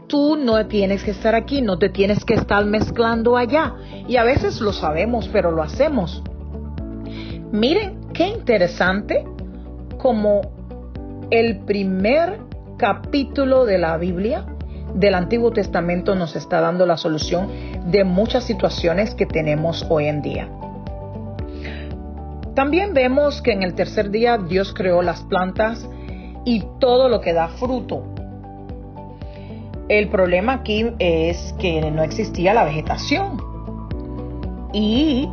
Tú 0.07 0.35
no 0.37 0.65
tienes 0.67 1.03
que 1.03 1.11
estar 1.11 1.35
aquí, 1.35 1.61
no 1.61 1.77
te 1.79 1.89
tienes 1.89 2.23
que 2.23 2.35
estar 2.35 2.65
mezclando 2.65 3.35
allá. 3.35 3.75
Y 4.07 4.17
a 4.17 4.23
veces 4.23 4.61
lo 4.61 4.73
sabemos, 4.73 5.27
pero 5.29 5.51
lo 5.51 5.63
hacemos. 5.63 6.23
Miren 7.51 8.01
qué 8.13 8.27
interesante 8.27 9.25
como 9.97 10.41
el 11.29 11.59
primer 11.59 12.39
capítulo 12.77 13.65
de 13.65 13.77
la 13.77 13.97
Biblia 13.97 14.45
del 14.93 15.15
Antiguo 15.15 15.51
Testamento 15.51 16.15
nos 16.15 16.35
está 16.35 16.61
dando 16.61 16.85
la 16.85 16.97
solución 16.97 17.47
de 17.87 18.03
muchas 18.03 18.43
situaciones 18.43 19.15
que 19.15 19.25
tenemos 19.25 19.85
hoy 19.89 20.05
en 20.05 20.21
día. 20.21 20.49
También 22.55 22.93
vemos 22.93 23.41
que 23.41 23.51
en 23.51 23.63
el 23.63 23.73
tercer 23.73 24.11
día 24.11 24.37
Dios 24.37 24.73
creó 24.73 25.01
las 25.01 25.21
plantas 25.23 25.89
y 26.45 26.63
todo 26.79 27.09
lo 27.09 27.19
que 27.19 27.33
da 27.33 27.47
fruto. 27.47 28.03
El 29.89 30.09
problema 30.09 30.53
aquí 30.53 30.85
es 30.99 31.53
que 31.59 31.89
no 31.91 32.03
existía 32.03 32.53
la 32.53 32.63
vegetación. 32.63 33.41
Y 34.71 35.27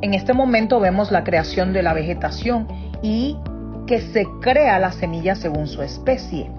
en 0.00 0.14
este 0.14 0.32
momento 0.32 0.78
vemos 0.80 1.10
la 1.10 1.24
creación 1.24 1.72
de 1.72 1.82
la 1.82 1.94
vegetación 1.94 2.68
y 3.02 3.36
que 3.86 4.00
se 4.00 4.26
crea 4.40 4.78
la 4.78 4.92
semilla 4.92 5.34
según 5.34 5.66
su 5.66 5.82
especie. 5.82 6.50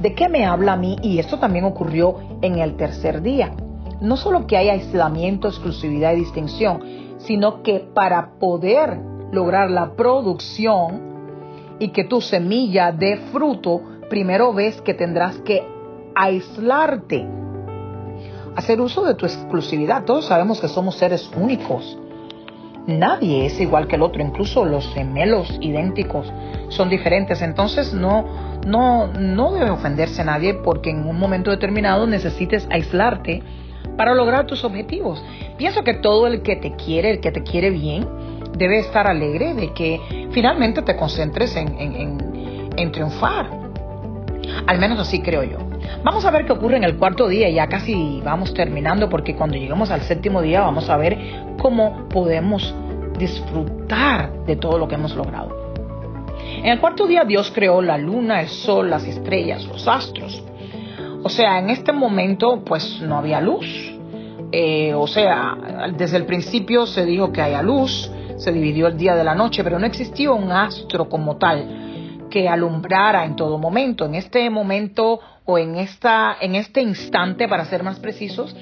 ¿De 0.00 0.14
qué 0.14 0.28
me 0.28 0.46
habla 0.46 0.72
a 0.72 0.76
mí? 0.76 0.96
Y 1.02 1.18
esto 1.18 1.38
también 1.38 1.64
ocurrió 1.64 2.16
en 2.42 2.58
el 2.58 2.76
tercer 2.76 3.22
día. 3.22 3.52
No 4.00 4.16
solo 4.16 4.46
que 4.46 4.56
hay 4.56 4.70
aislamiento, 4.70 5.48
exclusividad 5.48 6.12
y 6.12 6.16
distinción, 6.16 7.03
sino 7.26 7.62
que 7.62 7.80
para 7.80 8.38
poder 8.38 8.98
lograr 9.32 9.70
la 9.70 9.94
producción 9.94 11.14
y 11.78 11.88
que 11.88 12.04
tu 12.04 12.20
semilla 12.20 12.92
dé 12.92 13.16
fruto, 13.32 13.80
primero 14.08 14.52
ves 14.52 14.80
que 14.82 14.94
tendrás 14.94 15.38
que 15.38 15.66
aislarte, 16.14 17.26
hacer 18.54 18.80
uso 18.80 19.04
de 19.04 19.14
tu 19.14 19.26
exclusividad. 19.26 20.04
Todos 20.04 20.26
sabemos 20.26 20.60
que 20.60 20.68
somos 20.68 20.96
seres 20.96 21.30
únicos. 21.36 21.98
Nadie 22.86 23.46
es 23.46 23.58
igual 23.60 23.88
que 23.88 23.96
el 23.96 24.02
otro, 24.02 24.22
incluso 24.22 24.66
los 24.66 24.86
gemelos 24.92 25.58
idénticos 25.60 26.30
son 26.68 26.90
diferentes. 26.90 27.40
Entonces 27.40 27.94
no, 27.94 28.26
no, 28.66 29.06
no 29.06 29.52
debe 29.52 29.70
ofenderse 29.70 30.20
a 30.20 30.26
nadie 30.26 30.54
porque 30.54 30.90
en 30.90 31.08
un 31.08 31.18
momento 31.18 31.50
determinado 31.50 32.06
necesites 32.06 32.68
aislarte 32.70 33.42
para 33.96 34.14
lograr 34.14 34.46
tus 34.46 34.64
objetivos. 34.64 35.22
Pienso 35.56 35.82
que 35.84 35.94
todo 35.94 36.26
el 36.26 36.42
que 36.42 36.56
te 36.56 36.72
quiere, 36.72 37.10
el 37.10 37.20
que 37.20 37.30
te 37.30 37.42
quiere 37.42 37.70
bien, 37.70 38.06
debe 38.56 38.78
estar 38.78 39.06
alegre 39.06 39.54
de 39.54 39.72
que 39.72 40.00
finalmente 40.30 40.82
te 40.82 40.96
concentres 40.96 41.56
en, 41.56 41.78
en, 42.76 42.92
triunfar. 42.92 43.50
Al 44.66 44.78
menos 44.78 44.98
así 45.00 45.20
creo 45.20 45.42
yo. 45.42 45.58
Vamos 46.02 46.24
a 46.24 46.30
ver 46.30 46.44
qué 46.46 46.52
ocurre 46.52 46.76
en 46.76 46.84
el 46.84 46.96
cuarto 46.96 47.28
día, 47.28 47.48
ya 47.50 47.66
casi 47.66 48.20
vamos 48.22 48.54
terminando 48.54 49.08
porque 49.08 49.34
cuando 49.34 49.56
lleguemos 49.56 49.90
al 49.90 50.02
séptimo 50.02 50.42
día 50.42 50.60
vamos 50.60 50.88
a 50.90 50.96
ver 50.96 51.18
cómo 51.58 52.08
podemos 52.08 52.74
disfrutar 53.18 54.32
de 54.44 54.56
todo 54.56 54.78
lo 54.78 54.86
que 54.86 54.94
hemos 54.96 55.14
logrado. 55.16 55.64
En 56.58 56.66
el 56.66 56.80
cuarto 56.80 57.06
día 57.06 57.24
Dios 57.24 57.50
creó 57.54 57.80
la 57.82 57.98
luna, 57.98 58.40
el 58.40 58.48
sol, 58.48 58.90
las 58.90 59.04
estrellas, 59.04 59.64
los 59.66 59.88
astros. 59.88 60.42
O 61.24 61.30
sea, 61.30 61.58
en 61.58 61.70
este 61.70 61.92
momento 61.92 62.62
pues 62.64 63.00
no 63.00 63.16
había 63.16 63.40
luz. 63.40 63.66
Eh, 64.52 64.94
o 64.94 65.06
sea, 65.06 65.56
desde 65.96 66.18
el 66.18 66.26
principio 66.26 66.86
se 66.86 67.04
dijo 67.04 67.32
que 67.32 67.42
haya 67.42 67.62
luz, 67.62 68.10
se 68.36 68.52
dividió 68.52 68.86
el 68.86 68.96
día 68.96 69.16
de 69.16 69.24
la 69.24 69.34
noche, 69.34 69.64
pero 69.64 69.78
no 69.78 69.86
existía 69.86 70.30
un 70.30 70.52
astro 70.52 71.08
como 71.08 71.36
tal 71.38 72.28
que 72.30 72.48
alumbrara 72.48 73.24
en 73.24 73.36
todo 73.36 73.58
momento. 73.58 74.04
En 74.04 74.14
este 74.14 74.48
momento 74.50 75.18
o 75.44 75.58
en, 75.58 75.76
esta, 75.76 76.36
en 76.40 76.54
este 76.54 76.82
instante, 76.82 77.48
para 77.48 77.64
ser 77.64 77.82
más 77.82 77.98
precisos, 77.98 78.54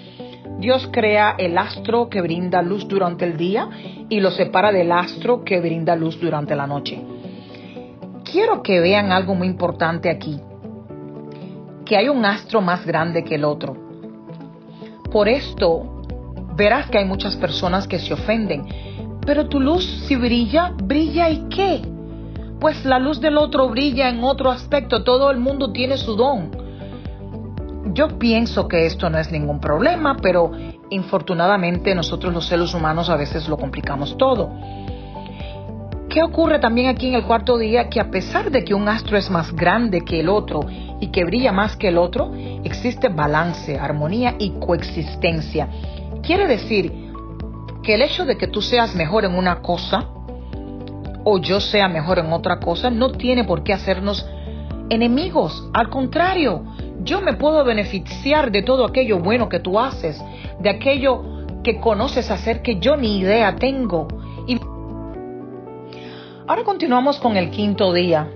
Dios 0.58 0.88
crea 0.92 1.34
el 1.36 1.58
astro 1.58 2.08
que 2.08 2.20
brinda 2.20 2.62
luz 2.62 2.86
durante 2.86 3.24
el 3.24 3.36
día 3.36 3.68
y 4.08 4.20
lo 4.20 4.30
separa 4.30 4.70
del 4.70 4.92
astro 4.92 5.44
que 5.44 5.60
brinda 5.60 5.96
luz 5.96 6.18
durante 6.20 6.54
la 6.54 6.66
noche 6.66 7.02
quiero 8.32 8.62
que 8.62 8.80
vean 8.80 9.12
algo 9.12 9.34
muy 9.34 9.46
importante 9.46 10.08
aquí, 10.08 10.40
que 11.92 11.98
hay 11.98 12.08
un 12.08 12.24
astro 12.24 12.62
más 12.62 12.86
grande 12.86 13.22
que 13.22 13.34
el 13.34 13.44
otro. 13.44 13.76
Por 15.12 15.28
esto, 15.28 16.02
verás 16.56 16.88
que 16.88 16.96
hay 16.96 17.04
muchas 17.04 17.36
personas 17.36 17.86
que 17.86 17.98
se 17.98 18.14
ofenden, 18.14 18.64
pero 19.26 19.46
tu 19.46 19.60
luz 19.60 19.84
si 20.06 20.16
brilla, 20.16 20.72
brilla 20.74 21.28
y 21.28 21.50
qué? 21.50 21.82
Pues 22.58 22.86
la 22.86 22.98
luz 22.98 23.20
del 23.20 23.36
otro 23.36 23.68
brilla 23.68 24.08
en 24.08 24.24
otro 24.24 24.50
aspecto, 24.50 25.04
todo 25.04 25.30
el 25.30 25.38
mundo 25.38 25.70
tiene 25.70 25.98
su 25.98 26.16
don. 26.16 26.50
Yo 27.92 28.18
pienso 28.18 28.68
que 28.68 28.86
esto 28.86 29.10
no 29.10 29.18
es 29.18 29.30
ningún 29.30 29.60
problema, 29.60 30.16
pero 30.16 30.50
infortunadamente 30.88 31.94
nosotros 31.94 32.32
los 32.32 32.46
seres 32.46 32.72
humanos 32.72 33.10
a 33.10 33.16
veces 33.16 33.50
lo 33.50 33.58
complicamos 33.58 34.16
todo. 34.16 34.50
¿Qué 36.12 36.22
ocurre 36.22 36.58
también 36.58 36.88
aquí 36.88 37.08
en 37.08 37.14
el 37.14 37.24
cuarto 37.24 37.56
día? 37.56 37.88
Que 37.88 37.98
a 37.98 38.10
pesar 38.10 38.50
de 38.50 38.64
que 38.64 38.74
un 38.74 38.86
astro 38.86 39.16
es 39.16 39.30
más 39.30 39.50
grande 39.56 40.02
que 40.02 40.20
el 40.20 40.28
otro 40.28 40.60
y 41.00 41.06
que 41.06 41.24
brilla 41.24 41.52
más 41.52 41.74
que 41.74 41.88
el 41.88 41.96
otro, 41.96 42.30
existe 42.64 43.08
balance, 43.08 43.78
armonía 43.78 44.34
y 44.38 44.50
coexistencia. 44.60 45.70
Quiere 46.22 46.46
decir 46.46 46.92
que 47.82 47.94
el 47.94 48.02
hecho 48.02 48.26
de 48.26 48.36
que 48.36 48.46
tú 48.46 48.60
seas 48.60 48.94
mejor 48.94 49.24
en 49.24 49.34
una 49.34 49.62
cosa 49.62 50.10
o 51.24 51.38
yo 51.38 51.60
sea 51.60 51.88
mejor 51.88 52.18
en 52.18 52.30
otra 52.30 52.60
cosa 52.60 52.90
no 52.90 53.12
tiene 53.12 53.44
por 53.44 53.62
qué 53.62 53.72
hacernos 53.72 54.28
enemigos. 54.90 55.66
Al 55.72 55.88
contrario, 55.88 56.62
yo 57.04 57.22
me 57.22 57.32
puedo 57.32 57.64
beneficiar 57.64 58.52
de 58.52 58.62
todo 58.62 58.84
aquello 58.84 59.18
bueno 59.18 59.48
que 59.48 59.60
tú 59.60 59.80
haces, 59.80 60.22
de 60.60 60.68
aquello 60.68 61.22
que 61.64 61.80
conoces 61.80 62.30
hacer 62.30 62.60
que 62.60 62.78
yo 62.80 62.98
ni 62.98 63.20
idea 63.20 63.56
tengo. 63.56 64.08
Ahora 66.44 66.64
continuamos 66.64 67.20
con 67.20 67.36
el 67.36 67.50
quinto 67.50 67.92
día. 67.92 68.28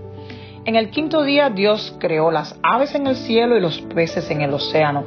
En 0.64 0.76
el 0.76 0.90
quinto 0.90 1.24
día 1.24 1.50
Dios 1.50 1.96
creó 1.98 2.30
las 2.30 2.56
aves 2.62 2.94
en 2.94 3.08
el 3.08 3.16
cielo 3.16 3.56
y 3.56 3.60
los 3.60 3.80
peces 3.80 4.30
en 4.30 4.42
el 4.42 4.54
océano. 4.54 5.04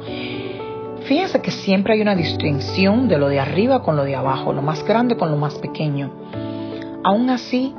Fíjense 1.04 1.40
que 1.40 1.50
siempre 1.50 1.94
hay 1.94 2.02
una 2.02 2.14
distinción 2.14 3.08
de 3.08 3.16
lo 3.16 3.28
de 3.28 3.40
arriba 3.40 3.82
con 3.82 3.96
lo 3.96 4.04
de 4.04 4.16
abajo, 4.16 4.52
lo 4.52 4.60
más 4.60 4.84
grande 4.84 5.16
con 5.16 5.30
lo 5.30 5.38
más 5.38 5.54
pequeño. 5.54 6.10
Aún 7.02 7.30
así, 7.30 7.74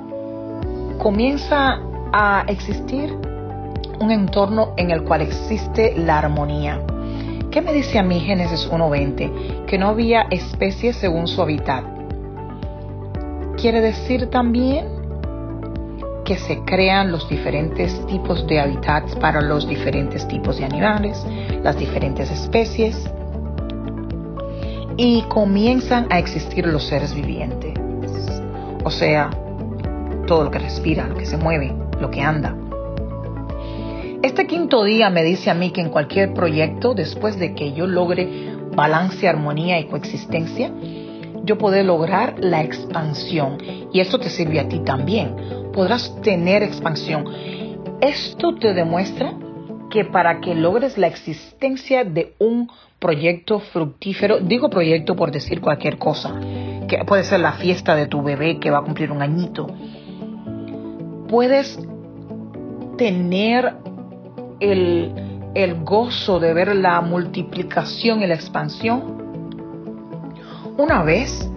comienza 0.97 1.79
a 2.11 2.43
existir 2.47 3.15
un 3.99 4.09
entorno 4.09 4.73
en 4.75 4.89
el 4.89 5.03
cual 5.03 5.21
existe 5.21 5.93
la 5.97 6.17
armonía. 6.17 6.81
¿Qué 7.51 7.61
me 7.61 7.73
dice 7.73 7.99
a 7.99 8.03
mí 8.03 8.19
Génesis 8.21 8.67
1.20? 8.71 9.65
Que 9.65 9.77
no 9.77 9.89
había 9.89 10.21
especies 10.31 10.95
según 10.95 11.27
su 11.27 11.43
hábitat. 11.43 11.85
Quiere 13.57 13.81
decir 13.81 14.27
también 14.31 15.00
que 16.31 16.37
se 16.37 16.59
crean 16.63 17.11
los 17.11 17.27
diferentes 17.27 18.05
tipos 18.07 18.47
de 18.47 18.61
hábitats 18.61 19.17
para 19.17 19.41
los 19.41 19.67
diferentes 19.67 20.25
tipos 20.29 20.57
de 20.57 20.63
animales, 20.63 21.21
las 21.61 21.77
diferentes 21.77 22.31
especies, 22.31 23.11
y 24.95 25.23
comienzan 25.23 26.07
a 26.09 26.19
existir 26.19 26.65
los 26.65 26.87
seres 26.87 27.13
vivientes. 27.13 27.73
O 28.85 28.89
sea, 28.89 29.29
todo 30.25 30.45
lo 30.45 30.51
que 30.51 30.59
respira, 30.59 31.05
lo 31.05 31.17
que 31.17 31.25
se 31.25 31.35
mueve, 31.35 31.73
lo 31.99 32.09
que 32.09 32.21
anda. 32.21 32.55
Este 34.23 34.47
quinto 34.47 34.85
día 34.85 35.09
me 35.09 35.25
dice 35.25 35.51
a 35.51 35.53
mí 35.53 35.71
que 35.71 35.81
en 35.81 35.89
cualquier 35.89 36.33
proyecto, 36.33 36.93
después 36.93 37.37
de 37.39 37.55
que 37.55 37.73
yo 37.73 37.87
logre 37.87 38.55
balance, 38.73 39.27
armonía 39.27 39.81
y 39.81 39.87
coexistencia, 39.87 40.71
yo 41.43 41.57
puedo 41.57 41.81
lograr 41.83 42.35
la 42.39 42.61
expansión. 42.61 43.57
Y 43.91 43.99
esto 43.99 44.19
te 44.19 44.29
sirve 44.29 44.59
a 44.59 44.67
ti 44.67 44.79
también 44.79 45.35
podrás 45.71 46.15
tener 46.21 46.63
expansión. 46.63 47.25
Esto 48.01 48.55
te 48.55 48.73
demuestra 48.73 49.33
que 49.89 50.05
para 50.05 50.39
que 50.39 50.55
logres 50.55 50.97
la 50.97 51.07
existencia 51.07 52.03
de 52.03 52.33
un 52.39 52.69
proyecto 52.99 53.59
fructífero, 53.59 54.39
digo 54.39 54.69
proyecto 54.69 55.15
por 55.15 55.31
decir 55.31 55.59
cualquier 55.59 55.97
cosa, 55.97 56.39
que 56.87 57.03
puede 57.05 57.23
ser 57.23 57.39
la 57.39 57.53
fiesta 57.53 57.95
de 57.95 58.07
tu 58.07 58.21
bebé 58.21 58.59
que 58.59 58.71
va 58.71 58.79
a 58.79 58.83
cumplir 58.83 59.11
un 59.11 59.21
añito, 59.21 59.67
puedes 61.27 61.79
tener 62.97 63.75
el, 64.59 65.11
el 65.55 65.83
gozo 65.83 66.39
de 66.39 66.53
ver 66.53 66.75
la 66.75 67.01
multiplicación 67.01 68.21
y 68.21 68.27
la 68.27 68.35
expansión 68.35 69.30
una 70.81 71.03
vez 71.03 71.47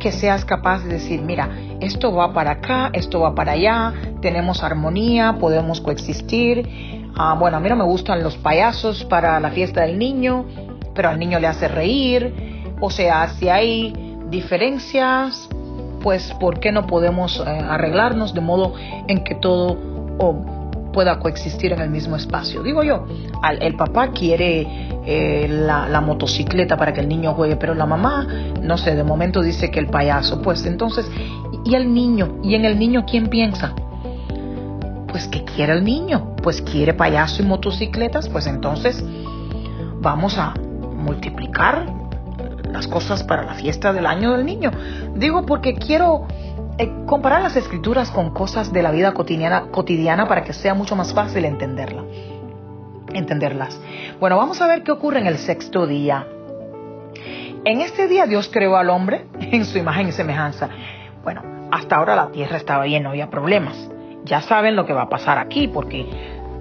que 0.00 0.10
seas 0.10 0.44
capaz 0.44 0.82
de 0.82 0.94
decir, 0.94 1.22
mira, 1.22 1.48
esto 1.80 2.12
va 2.12 2.32
para 2.32 2.52
acá, 2.52 2.90
esto 2.92 3.20
va 3.20 3.34
para 3.34 3.52
allá, 3.52 3.94
tenemos 4.20 4.64
armonía, 4.64 5.36
podemos 5.38 5.80
coexistir. 5.80 6.68
Ah, 7.16 7.36
bueno, 7.38 7.56
a 7.56 7.60
mí 7.60 7.68
no 7.68 7.76
me 7.76 7.84
gustan 7.84 8.22
los 8.22 8.36
payasos 8.36 9.04
para 9.04 9.38
la 9.38 9.50
fiesta 9.50 9.82
del 9.82 9.96
niño, 9.98 10.44
pero 10.92 11.08
al 11.08 11.20
niño 11.20 11.38
le 11.38 11.46
hace 11.46 11.68
reír. 11.68 12.34
O 12.80 12.90
sea, 12.90 13.28
si 13.28 13.48
hay 13.48 13.94
diferencias, 14.28 15.48
pues 16.02 16.34
¿por 16.40 16.58
qué 16.58 16.72
no 16.72 16.86
podemos 16.86 17.38
eh, 17.38 17.48
arreglarnos 17.48 18.34
de 18.34 18.40
modo 18.40 18.74
en 19.06 19.22
que 19.22 19.36
todo 19.36 19.78
pueda 20.94 21.18
coexistir 21.18 21.72
en 21.72 21.80
el 21.80 21.90
mismo 21.90 22.16
espacio? 22.16 22.62
Digo 22.62 22.82
yo, 22.82 23.04
el 23.60 23.76
papá 23.76 24.12
quiere 24.12 24.66
eh, 25.04 25.46
la, 25.50 25.88
la, 25.90 26.00
motocicleta 26.00 26.78
para 26.78 26.94
que 26.94 27.00
el 27.00 27.08
niño 27.08 27.34
juegue, 27.34 27.56
pero 27.56 27.74
la 27.74 27.84
mamá, 27.84 28.26
no 28.62 28.78
sé, 28.78 28.94
de 28.94 29.04
momento 29.04 29.42
dice 29.42 29.70
que 29.70 29.80
el 29.80 29.88
payaso. 29.88 30.40
Pues 30.40 30.64
entonces 30.64 31.10
¿Y 31.64 31.74
el 31.74 31.94
niño? 31.94 32.40
¿Y 32.42 32.54
en 32.54 32.66
el 32.66 32.78
niño 32.78 33.06
quién 33.10 33.28
piensa? 33.28 33.74
Pues 35.08 35.26
que 35.28 35.44
quiere 35.44 35.72
el 35.72 35.82
niño, 35.84 36.36
pues 36.42 36.60
quiere 36.60 36.92
payaso 36.92 37.42
y 37.42 37.46
motocicletas, 37.46 38.28
pues 38.28 38.46
entonces 38.46 39.02
vamos 40.00 40.36
a 40.36 40.52
multiplicar 40.94 41.86
las 42.70 42.86
cosas 42.86 43.22
para 43.22 43.44
la 43.44 43.54
fiesta 43.54 43.92
del 43.94 44.06
año 44.06 44.32
del 44.32 44.44
niño. 44.44 44.70
Digo 45.14 45.46
porque 45.46 45.74
quiero 45.74 46.26
eh, 46.76 46.90
comparar 47.06 47.42
las 47.42 47.54
escrituras 47.54 48.10
con 48.10 48.30
cosas 48.30 48.72
de 48.72 48.82
la 48.82 48.90
vida 48.90 49.12
cotidiana, 49.14 49.68
cotidiana 49.70 50.26
para 50.26 50.42
que 50.42 50.52
sea 50.52 50.74
mucho 50.74 50.96
más 50.96 51.14
fácil 51.14 51.44
entenderla, 51.44 52.02
entenderlas. 53.12 53.80
Bueno, 54.18 54.36
vamos 54.36 54.60
a 54.60 54.66
ver 54.66 54.82
qué 54.82 54.90
ocurre 54.90 55.20
en 55.20 55.26
el 55.26 55.38
sexto 55.38 55.86
día. 55.86 56.26
En 57.64 57.80
este 57.80 58.08
día 58.08 58.26
Dios 58.26 58.50
creó 58.52 58.76
al 58.76 58.90
hombre 58.90 59.26
en 59.40 59.64
su 59.64 59.78
imagen 59.78 60.08
y 60.08 60.12
semejanza. 60.12 60.68
Bueno, 61.22 61.42
hasta 61.70 61.96
ahora 61.96 62.16
la 62.16 62.32
tierra 62.32 62.56
estaba 62.56 62.84
bien, 62.84 63.04
no 63.04 63.10
había 63.10 63.30
problemas. 63.30 63.90
Ya 64.24 64.40
saben 64.40 64.74
lo 64.74 64.84
que 64.84 64.92
va 64.92 65.02
a 65.02 65.08
pasar 65.08 65.38
aquí, 65.38 65.68
porque 65.68 66.06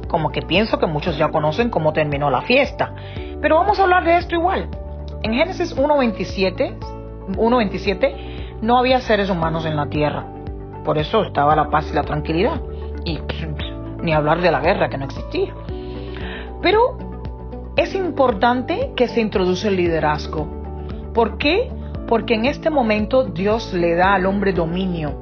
como 0.08 0.32
que 0.32 0.43
pienso 0.43 0.78
que 0.78 0.86
muchos 0.86 1.17
ya 1.17 1.30
conocen 1.30 1.71
cómo 1.71 1.91
terminó 1.91 2.30
la 2.30 2.41
fiesta. 2.41 2.93
Pero 3.41 3.56
vamos 3.56 3.80
a 3.80 3.84
hablar 3.84 4.04
de 4.04 4.17
esto 4.17 4.36
igual. 4.36 4.69
En 5.23 5.34
Génesis 5.34 5.76
1.27, 5.76 6.78
1.27 7.30 8.33
no 8.63 8.80
había 8.80 8.99
seres 8.99 9.30
humanos 9.30 9.65
en 9.65 9.76
la 9.76 9.88
tierra. 9.88 10.26
Por 10.84 10.97
eso 10.97 11.23
estaba 11.23 11.56
la 11.56 11.69
paz 11.69 11.89
y 11.91 11.93
la 11.93 12.04
tranquilidad. 12.04 12.60
Y 13.06 13.19
ni 14.02 14.13
hablar 14.13 14.41
de 14.41 14.52
la 14.52 14.60
guerra 14.60 14.89
que 14.89 14.97
no 14.97 15.06
existía. 15.06 15.54
Pero 16.62 16.97
es 17.76 17.93
importante 17.93 18.93
que 18.95 19.08
se 19.08 19.21
introduce 19.21 19.67
el 19.67 19.76
liderazgo. 19.76 20.47
¿Por 21.13 21.38
qué? 21.38 21.69
porque 22.08 22.36
en 22.36 22.45
este 22.45 22.69
momento 22.69 23.23
Dios 23.23 23.73
le 23.73 23.95
da 23.95 24.13
al 24.13 24.26
hombre 24.26 24.54
dominio 24.54 25.13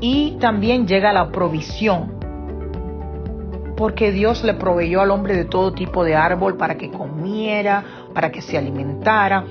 y 0.00 0.36
también 0.38 0.86
llega 0.86 1.12
la 1.12 1.30
provisión, 1.30 2.14
porque 3.76 4.12
Dios 4.12 4.44
le 4.44 4.54
proveyó 4.54 5.00
al 5.00 5.10
hombre 5.10 5.34
de 5.34 5.44
todo 5.44 5.72
tipo 5.72 6.04
de 6.04 6.14
árbol 6.14 6.56
para 6.56 6.76
que 6.76 6.90
comiera, 6.90 7.82
para 8.12 8.30
que 8.30 8.42
se 8.42 8.58
alimentara. 8.58 9.44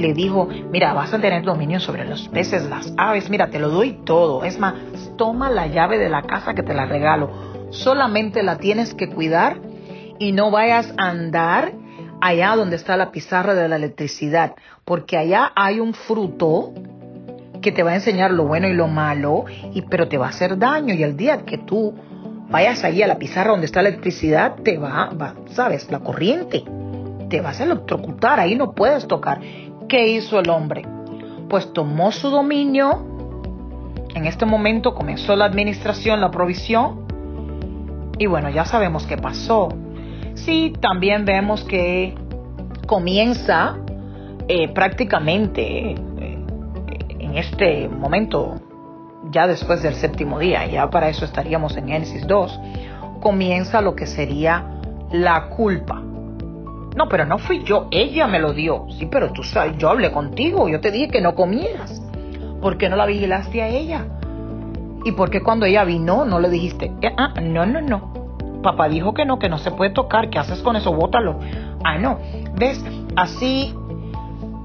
Le 0.00 0.14
dijo, 0.14 0.48
mira, 0.70 0.92
vas 0.94 1.12
a 1.12 1.20
tener 1.20 1.42
dominio 1.44 1.78
sobre 1.78 2.04
los 2.04 2.28
peces, 2.28 2.68
las 2.68 2.92
aves, 2.96 3.28
mira, 3.30 3.50
te 3.50 3.58
lo 3.58 3.68
doy 3.68 4.00
todo. 4.04 4.44
Es 4.44 4.58
más, 4.58 4.74
toma 5.16 5.50
la 5.50 5.66
llave 5.66 5.98
de 5.98 6.08
la 6.08 6.22
casa 6.22 6.54
que 6.54 6.62
te 6.62 6.74
la 6.74 6.86
regalo. 6.86 7.30
Solamente 7.70 8.42
la 8.42 8.56
tienes 8.58 8.94
que 8.94 9.08
cuidar 9.08 9.58
y 10.18 10.32
no 10.32 10.50
vayas 10.50 10.92
a 10.96 11.10
andar 11.10 11.72
allá 12.20 12.54
donde 12.56 12.76
está 12.76 12.96
la 12.96 13.10
pizarra 13.10 13.54
de 13.54 13.68
la 13.68 13.76
electricidad, 13.76 14.54
porque 14.84 15.16
allá 15.16 15.52
hay 15.54 15.80
un 15.80 15.94
fruto 15.94 16.72
que 17.60 17.72
te 17.72 17.82
va 17.82 17.92
a 17.92 17.94
enseñar 17.96 18.30
lo 18.30 18.46
bueno 18.46 18.68
y 18.68 18.72
lo 18.72 18.88
malo, 18.88 19.44
y, 19.72 19.82
pero 19.82 20.08
te 20.08 20.18
va 20.18 20.26
a 20.26 20.30
hacer 20.30 20.58
daño 20.58 20.94
y 20.94 21.02
el 21.02 21.16
día 21.16 21.44
que 21.44 21.58
tú 21.58 21.94
vayas 22.48 22.84
allí 22.84 23.02
a 23.02 23.06
la 23.06 23.18
pizarra 23.18 23.52
donde 23.52 23.66
está 23.66 23.82
la 23.82 23.90
electricidad, 23.90 24.56
te 24.56 24.78
va, 24.78 25.10
va, 25.10 25.34
sabes, 25.52 25.90
la 25.90 26.00
corriente, 26.00 26.64
te 27.28 27.40
vas 27.40 27.60
a 27.60 27.64
electrocutar, 27.64 28.40
ahí 28.40 28.56
no 28.56 28.72
puedes 28.72 29.06
tocar. 29.06 29.40
¿Qué 29.90 30.08
hizo 30.08 30.38
el 30.40 30.48
hombre? 30.48 30.86
Pues 31.50 31.72
tomó 31.74 32.12
su 32.12 32.30
dominio, 32.30 33.04
en 34.14 34.24
este 34.24 34.46
momento 34.46 34.94
comenzó 34.94 35.36
la 35.36 35.44
administración, 35.44 36.20
la 36.22 36.30
provisión, 36.30 37.04
y 38.18 38.26
bueno, 38.26 38.48
ya 38.50 38.64
sabemos 38.64 39.06
qué 39.06 39.16
pasó 39.16 39.68
Sí, 40.34 40.72
también 40.80 41.24
vemos 41.24 41.64
que 41.64 42.14
comienza 42.86 43.76
eh, 44.48 44.68
prácticamente 44.68 45.92
eh, 45.92 46.44
en 47.18 47.36
este 47.36 47.88
momento, 47.88 48.60
ya 49.30 49.46
después 49.46 49.82
del 49.82 49.94
séptimo 49.94 50.38
día, 50.38 50.66
ya 50.66 50.88
para 50.88 51.08
eso 51.08 51.24
estaríamos 51.24 51.76
en 51.76 51.88
Génesis 51.88 52.26
2, 52.26 52.60
comienza 53.20 53.80
lo 53.80 53.94
que 53.94 54.06
sería 54.06 54.80
la 55.10 55.48
culpa. 55.48 56.02
No, 56.96 57.08
pero 57.08 57.24
no 57.24 57.38
fui 57.38 57.62
yo, 57.64 57.88
ella 57.90 58.26
me 58.26 58.38
lo 58.38 58.52
dio. 58.52 58.86
Sí, 58.98 59.06
pero 59.06 59.32
tú 59.32 59.42
sabes, 59.42 59.76
yo 59.78 59.88
hablé 59.88 60.10
contigo, 60.10 60.68
yo 60.68 60.80
te 60.80 60.90
dije 60.90 61.08
que 61.08 61.20
no 61.20 61.34
comieras. 61.34 62.02
¿Por 62.60 62.76
qué 62.76 62.88
no 62.88 62.96
la 62.96 63.06
vigilaste 63.06 63.62
a 63.62 63.68
ella? 63.68 64.06
¿Y 65.04 65.12
por 65.12 65.30
qué 65.30 65.40
cuando 65.42 65.66
ella 65.66 65.84
vino 65.84 66.24
no 66.24 66.40
le 66.40 66.50
dijiste, 66.50 66.92
ah, 67.16 67.34
no, 67.40 67.64
no, 67.64 67.80
no, 67.80 68.12
Papá 68.62 68.88
dijo 68.88 69.14
que 69.14 69.24
no, 69.24 69.38
que 69.38 69.48
no 69.48 69.58
se 69.58 69.70
puede 69.70 69.90
tocar. 69.90 70.30
¿Qué 70.30 70.38
haces 70.38 70.60
con 70.60 70.76
eso? 70.76 70.92
Bótalo. 70.92 71.38
Ah, 71.82 71.98
no. 71.98 72.18
¿Ves? 72.56 72.84
Así 73.16 73.74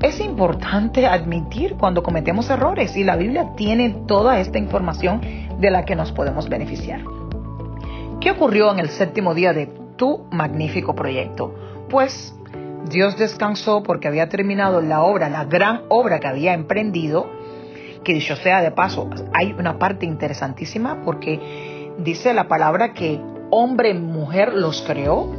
es 0.01 0.19
importante 0.19 1.07
admitir 1.07 1.75
cuando 1.75 2.03
cometemos 2.03 2.49
errores 2.49 2.95
y 2.97 3.03
la 3.03 3.15
Biblia 3.15 3.51
tiene 3.55 3.89
toda 4.07 4.39
esta 4.39 4.57
información 4.57 5.21
de 5.59 5.71
la 5.71 5.85
que 5.85 5.95
nos 5.95 6.11
podemos 6.11 6.49
beneficiar. 6.49 7.01
¿Qué 8.19 8.31
ocurrió 8.31 8.71
en 8.71 8.79
el 8.79 8.89
séptimo 8.89 9.33
día 9.33 9.53
de 9.53 9.67
tu 9.95 10.25
magnífico 10.31 10.93
proyecto? 10.95 11.55
Pues 11.89 12.36
Dios 12.89 13.17
descansó 13.17 13.84
porque 13.84 14.08
había 14.08 14.30
terminado 14.30 14.82
la 14.82 15.04
obra, 15.04 15.30
la 15.30 15.45
gran 15.45 15.84
obra 15.89 16.19
que 16.19 16.28
había 16.28 16.54
emprendido, 16.54 17.28
que 18.04 18.13
dicho 18.13 18.36
sea 18.36 18.62
de 18.62 18.71
paso, 18.71 19.10
hay 19.34 19.54
una 19.54 19.80
parte 19.80 20.06
interesantísima 20.06 21.02
porque 21.04 21.91
dice 21.98 22.34
la 22.34 22.48
palabra 22.48 22.93
que 22.93 23.19
hombre 23.50 23.91
y 23.91 23.93
mujer 23.95 24.54
los 24.54 24.82
creó 24.84 25.30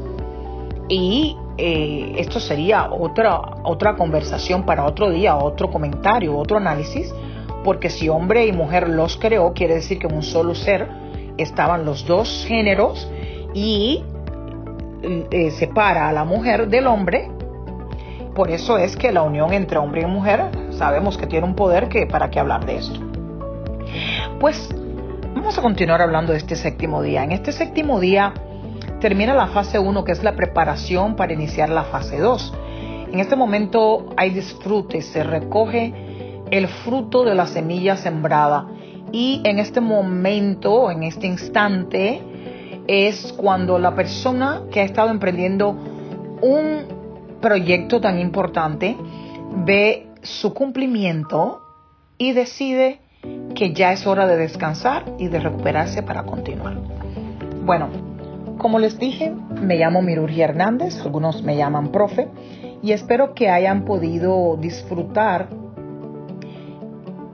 y 0.88 1.36
eh, 1.58 2.14
esto 2.18 2.38
sería 2.40 2.90
otra, 2.90 3.40
otra 3.64 3.96
conversación 3.96 4.64
para 4.64 4.84
otro 4.84 5.10
día, 5.10 5.36
otro 5.36 5.70
comentario, 5.70 6.36
otro 6.36 6.58
análisis, 6.58 7.12
porque 7.64 7.90
si 7.90 8.08
hombre 8.08 8.46
y 8.46 8.52
mujer 8.52 8.88
los 8.88 9.16
creó, 9.16 9.52
quiere 9.52 9.74
decir 9.74 9.98
que 9.98 10.06
un 10.06 10.22
solo 10.22 10.54
ser 10.54 10.88
estaban 11.38 11.84
los 11.84 12.06
dos 12.06 12.44
géneros 12.46 13.10
y 13.54 14.04
eh, 15.30 15.50
separa 15.52 16.08
a 16.08 16.12
la 16.12 16.24
mujer 16.24 16.68
del 16.68 16.86
hombre. 16.86 17.30
Por 18.34 18.50
eso 18.50 18.76
es 18.76 18.96
que 18.96 19.12
la 19.12 19.22
unión 19.22 19.52
entre 19.52 19.78
hombre 19.78 20.02
y 20.02 20.06
mujer 20.06 20.50
sabemos 20.70 21.16
que 21.16 21.26
tiene 21.26 21.46
un 21.46 21.54
poder 21.54 21.88
que 21.88 22.06
para 22.06 22.30
qué 22.30 22.40
hablar 22.40 22.66
de 22.66 22.76
esto. 22.76 23.00
Pues 24.40 24.68
vamos 25.34 25.56
a 25.56 25.62
continuar 25.62 26.02
hablando 26.02 26.32
de 26.32 26.38
este 26.38 26.56
séptimo 26.56 27.02
día. 27.02 27.24
En 27.24 27.32
este 27.32 27.52
séptimo 27.52 28.00
día 28.00 28.34
termina 29.00 29.32
la 29.32 29.46
fase 29.46 29.78
1 29.78 30.04
que 30.04 30.12
es 30.12 30.22
la 30.22 30.34
preparación 30.34 31.16
para 31.16 31.32
iniciar 31.32 31.70
la 31.70 31.84
fase 31.84 32.18
2. 32.18 32.54
En 33.12 33.20
este 33.20 33.36
momento 33.36 34.06
hay 34.16 34.30
disfrute, 34.30 35.00
se 35.00 35.22
recoge 35.22 35.94
el 36.50 36.68
fruto 36.68 37.24
de 37.24 37.34
la 37.34 37.46
semilla 37.46 37.96
sembrada 37.96 38.66
y 39.12 39.40
en 39.44 39.58
este 39.58 39.80
momento, 39.80 40.90
en 40.90 41.04
este 41.04 41.26
instante, 41.26 42.22
es 42.86 43.32
cuando 43.36 43.78
la 43.78 43.94
persona 43.94 44.62
que 44.70 44.80
ha 44.80 44.84
estado 44.84 45.10
emprendiendo 45.10 45.70
un 46.42 46.84
proyecto 47.40 48.00
tan 48.00 48.18
importante 48.18 48.96
ve 49.64 50.08
su 50.22 50.52
cumplimiento 50.54 51.62
y 52.18 52.32
decide 52.32 53.00
que 53.54 53.72
ya 53.72 53.92
es 53.92 54.06
hora 54.06 54.26
de 54.26 54.36
descansar 54.36 55.04
y 55.18 55.28
de 55.28 55.40
recuperarse 55.40 56.02
para 56.02 56.24
continuar. 56.24 56.76
Bueno, 57.64 57.88
como 58.58 58.78
les 58.78 58.98
dije, 58.98 59.32
me 59.60 59.76
llamo 59.76 60.02
Mirurgia 60.02 60.44
Hernández, 60.44 61.00
algunos 61.02 61.42
me 61.42 61.56
llaman 61.56 61.88
profe, 61.88 62.28
y 62.82 62.92
espero 62.92 63.34
que 63.34 63.48
hayan 63.48 63.84
podido 63.84 64.56
disfrutar 64.56 65.48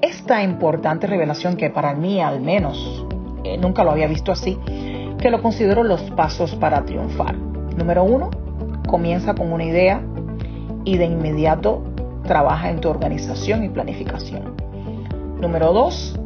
esta 0.00 0.42
importante 0.42 1.06
revelación 1.06 1.56
que 1.56 1.70
para 1.70 1.94
mí 1.94 2.20
al 2.20 2.40
menos 2.40 3.06
eh, 3.44 3.56
nunca 3.58 3.84
lo 3.84 3.92
había 3.92 4.06
visto 4.06 4.32
así, 4.32 4.58
que 5.22 5.30
lo 5.30 5.40
considero 5.40 5.85
los 5.85 6.02
pasos 6.11 6.56
para 6.56 6.85
triunfar. 6.85 7.37
Número 7.37 8.02
uno, 8.02 8.28
comienza 8.88 9.35
con 9.35 9.52
una 9.52 9.64
idea 9.64 10.02
y 10.85 10.96
de 10.98 11.04
inmediato 11.04 11.85
trabaja 12.24 12.70
en 12.70 12.80
tu 12.80 12.88
organización 12.88 13.62
y 13.62 13.68
planificación. 13.68 14.56
Número 15.40 15.72
dos, 15.72 16.18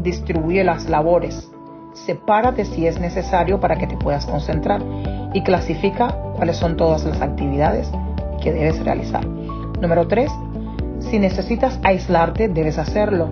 distribuye 0.00 0.62
las 0.62 0.88
labores. 0.88 1.50
Sepárate 1.94 2.64
si 2.64 2.86
es 2.86 3.00
necesario 3.00 3.58
para 3.58 3.76
que 3.76 3.88
te 3.88 3.96
puedas 3.96 4.24
concentrar 4.24 4.82
y 5.34 5.42
clasifica 5.42 6.14
cuáles 6.36 6.56
son 6.58 6.76
todas 6.76 7.04
las 7.04 7.20
actividades 7.20 7.90
que 8.40 8.52
debes 8.52 8.78
realizar. 8.84 9.26
Número 9.26 10.06
tres, 10.06 10.30
si 11.00 11.18
necesitas 11.18 11.80
aislarte, 11.82 12.48
debes 12.48 12.78
hacerlo. 12.78 13.30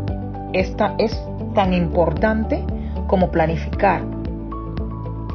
Esta 0.52 0.96
es 0.98 1.16
tan 1.54 1.74
importante 1.74 2.64
como 3.06 3.30
planificar. 3.30 4.15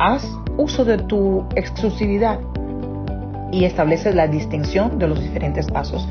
Haz 0.03 0.27
uso 0.57 0.83
de 0.83 0.97
tu 0.97 1.45
exclusividad 1.55 2.39
y 3.51 3.65
establece 3.65 4.11
la 4.15 4.27
distinción 4.27 4.97
de 4.97 5.07
los 5.07 5.21
diferentes 5.21 5.69
pasos 5.69 6.07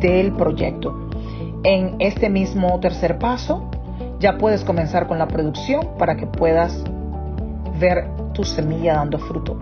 del 0.00 0.32
proyecto. 0.32 1.10
En 1.62 1.96
este 1.98 2.30
mismo 2.30 2.80
tercer 2.80 3.18
paso, 3.18 3.68
ya 4.20 4.38
puedes 4.38 4.64
comenzar 4.64 5.06
con 5.06 5.18
la 5.18 5.28
producción 5.28 5.86
para 5.98 6.16
que 6.16 6.26
puedas 6.26 6.82
ver 7.78 8.08
tu 8.32 8.42
semilla 8.42 8.94
dando 8.94 9.18
fruto. 9.18 9.58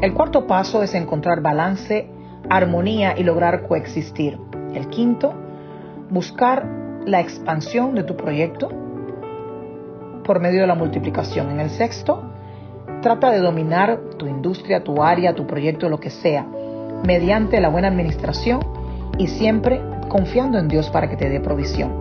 El 0.00 0.14
cuarto 0.14 0.46
paso 0.46 0.82
es 0.82 0.94
encontrar 0.94 1.42
balance, 1.42 2.08
armonía 2.48 3.18
y 3.18 3.24
lograr 3.24 3.68
coexistir. 3.68 4.38
El 4.72 4.88
quinto, 4.88 5.34
buscar 6.08 6.66
la 7.04 7.20
expansión 7.20 7.94
de 7.94 8.02
tu 8.02 8.16
proyecto 8.16 8.70
por 10.24 10.40
medio 10.40 10.62
de 10.62 10.66
la 10.66 10.74
multiplicación. 10.74 11.50
En 11.50 11.60
el 11.60 11.68
sexto, 11.68 12.29
trata 13.00 13.30
de 13.30 13.38
dominar 13.40 13.98
tu 14.18 14.26
industria, 14.26 14.84
tu 14.84 15.02
área, 15.02 15.34
tu 15.34 15.46
proyecto, 15.46 15.88
lo 15.88 16.00
que 16.00 16.10
sea, 16.10 16.46
mediante 17.06 17.60
la 17.60 17.68
buena 17.68 17.88
administración 17.88 18.60
y 19.18 19.26
siempre 19.26 19.80
confiando 20.08 20.58
en 20.58 20.68
Dios 20.68 20.90
para 20.90 21.08
que 21.08 21.16
te 21.16 21.28
dé 21.28 21.40
provisión. 21.40 21.92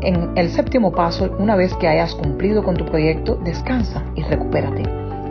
En 0.00 0.36
el 0.36 0.50
séptimo 0.50 0.92
paso, 0.92 1.34
una 1.38 1.56
vez 1.56 1.74
que 1.74 1.88
hayas 1.88 2.14
cumplido 2.14 2.62
con 2.62 2.76
tu 2.76 2.84
proyecto, 2.84 3.36
descansa 3.36 4.02
y 4.14 4.22
recupérate 4.22 4.82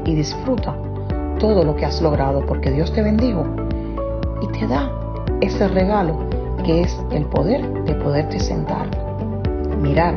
y 0.06 0.16
disfruta 0.16 0.76
todo 1.40 1.64
lo 1.64 1.76
que 1.76 1.86
has 1.86 2.02
logrado 2.02 2.46
porque 2.46 2.72
Dios 2.72 2.92
te 2.94 3.02
bendijo 3.02 3.46
y 4.42 4.48
te 4.48 4.68
da 4.68 4.92
ese 5.42 5.68
regalo 5.68 6.28
que 6.64 6.82
es 6.82 6.98
el 7.12 7.26
poder 7.26 7.68
de 7.84 7.96
poderte 7.96 8.40
sentar, 8.40 8.88
mirar 9.80 10.16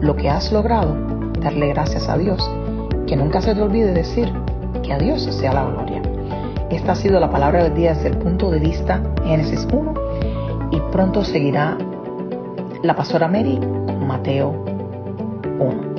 lo 0.00 0.16
que 0.16 0.28
has 0.28 0.50
logrado, 0.50 0.96
darle 1.40 1.68
gracias 1.68 2.08
a 2.08 2.16
Dios, 2.16 2.42
que 3.12 3.16
nunca 3.16 3.42
se 3.42 3.54
te 3.54 3.60
olvide 3.60 3.92
decir 3.92 4.32
que 4.82 4.90
a 4.90 4.96
Dios 4.96 5.22
sea 5.24 5.52
la 5.52 5.66
gloria. 5.66 6.00
Esta 6.70 6.92
ha 6.92 6.94
sido 6.94 7.20
la 7.20 7.28
palabra 7.28 7.62
del 7.62 7.74
día 7.74 7.92
desde 7.92 8.08
el 8.08 8.16
punto 8.16 8.50
de 8.50 8.58
vista 8.58 9.02
Génesis 9.22 9.68
1 9.70 9.94
y 10.70 10.80
pronto 10.90 11.22
seguirá 11.22 11.76
la 12.82 12.96
pastora 12.96 13.28
Mary 13.28 13.60
con 13.84 14.06
Mateo 14.06 14.64
1. 15.58 15.91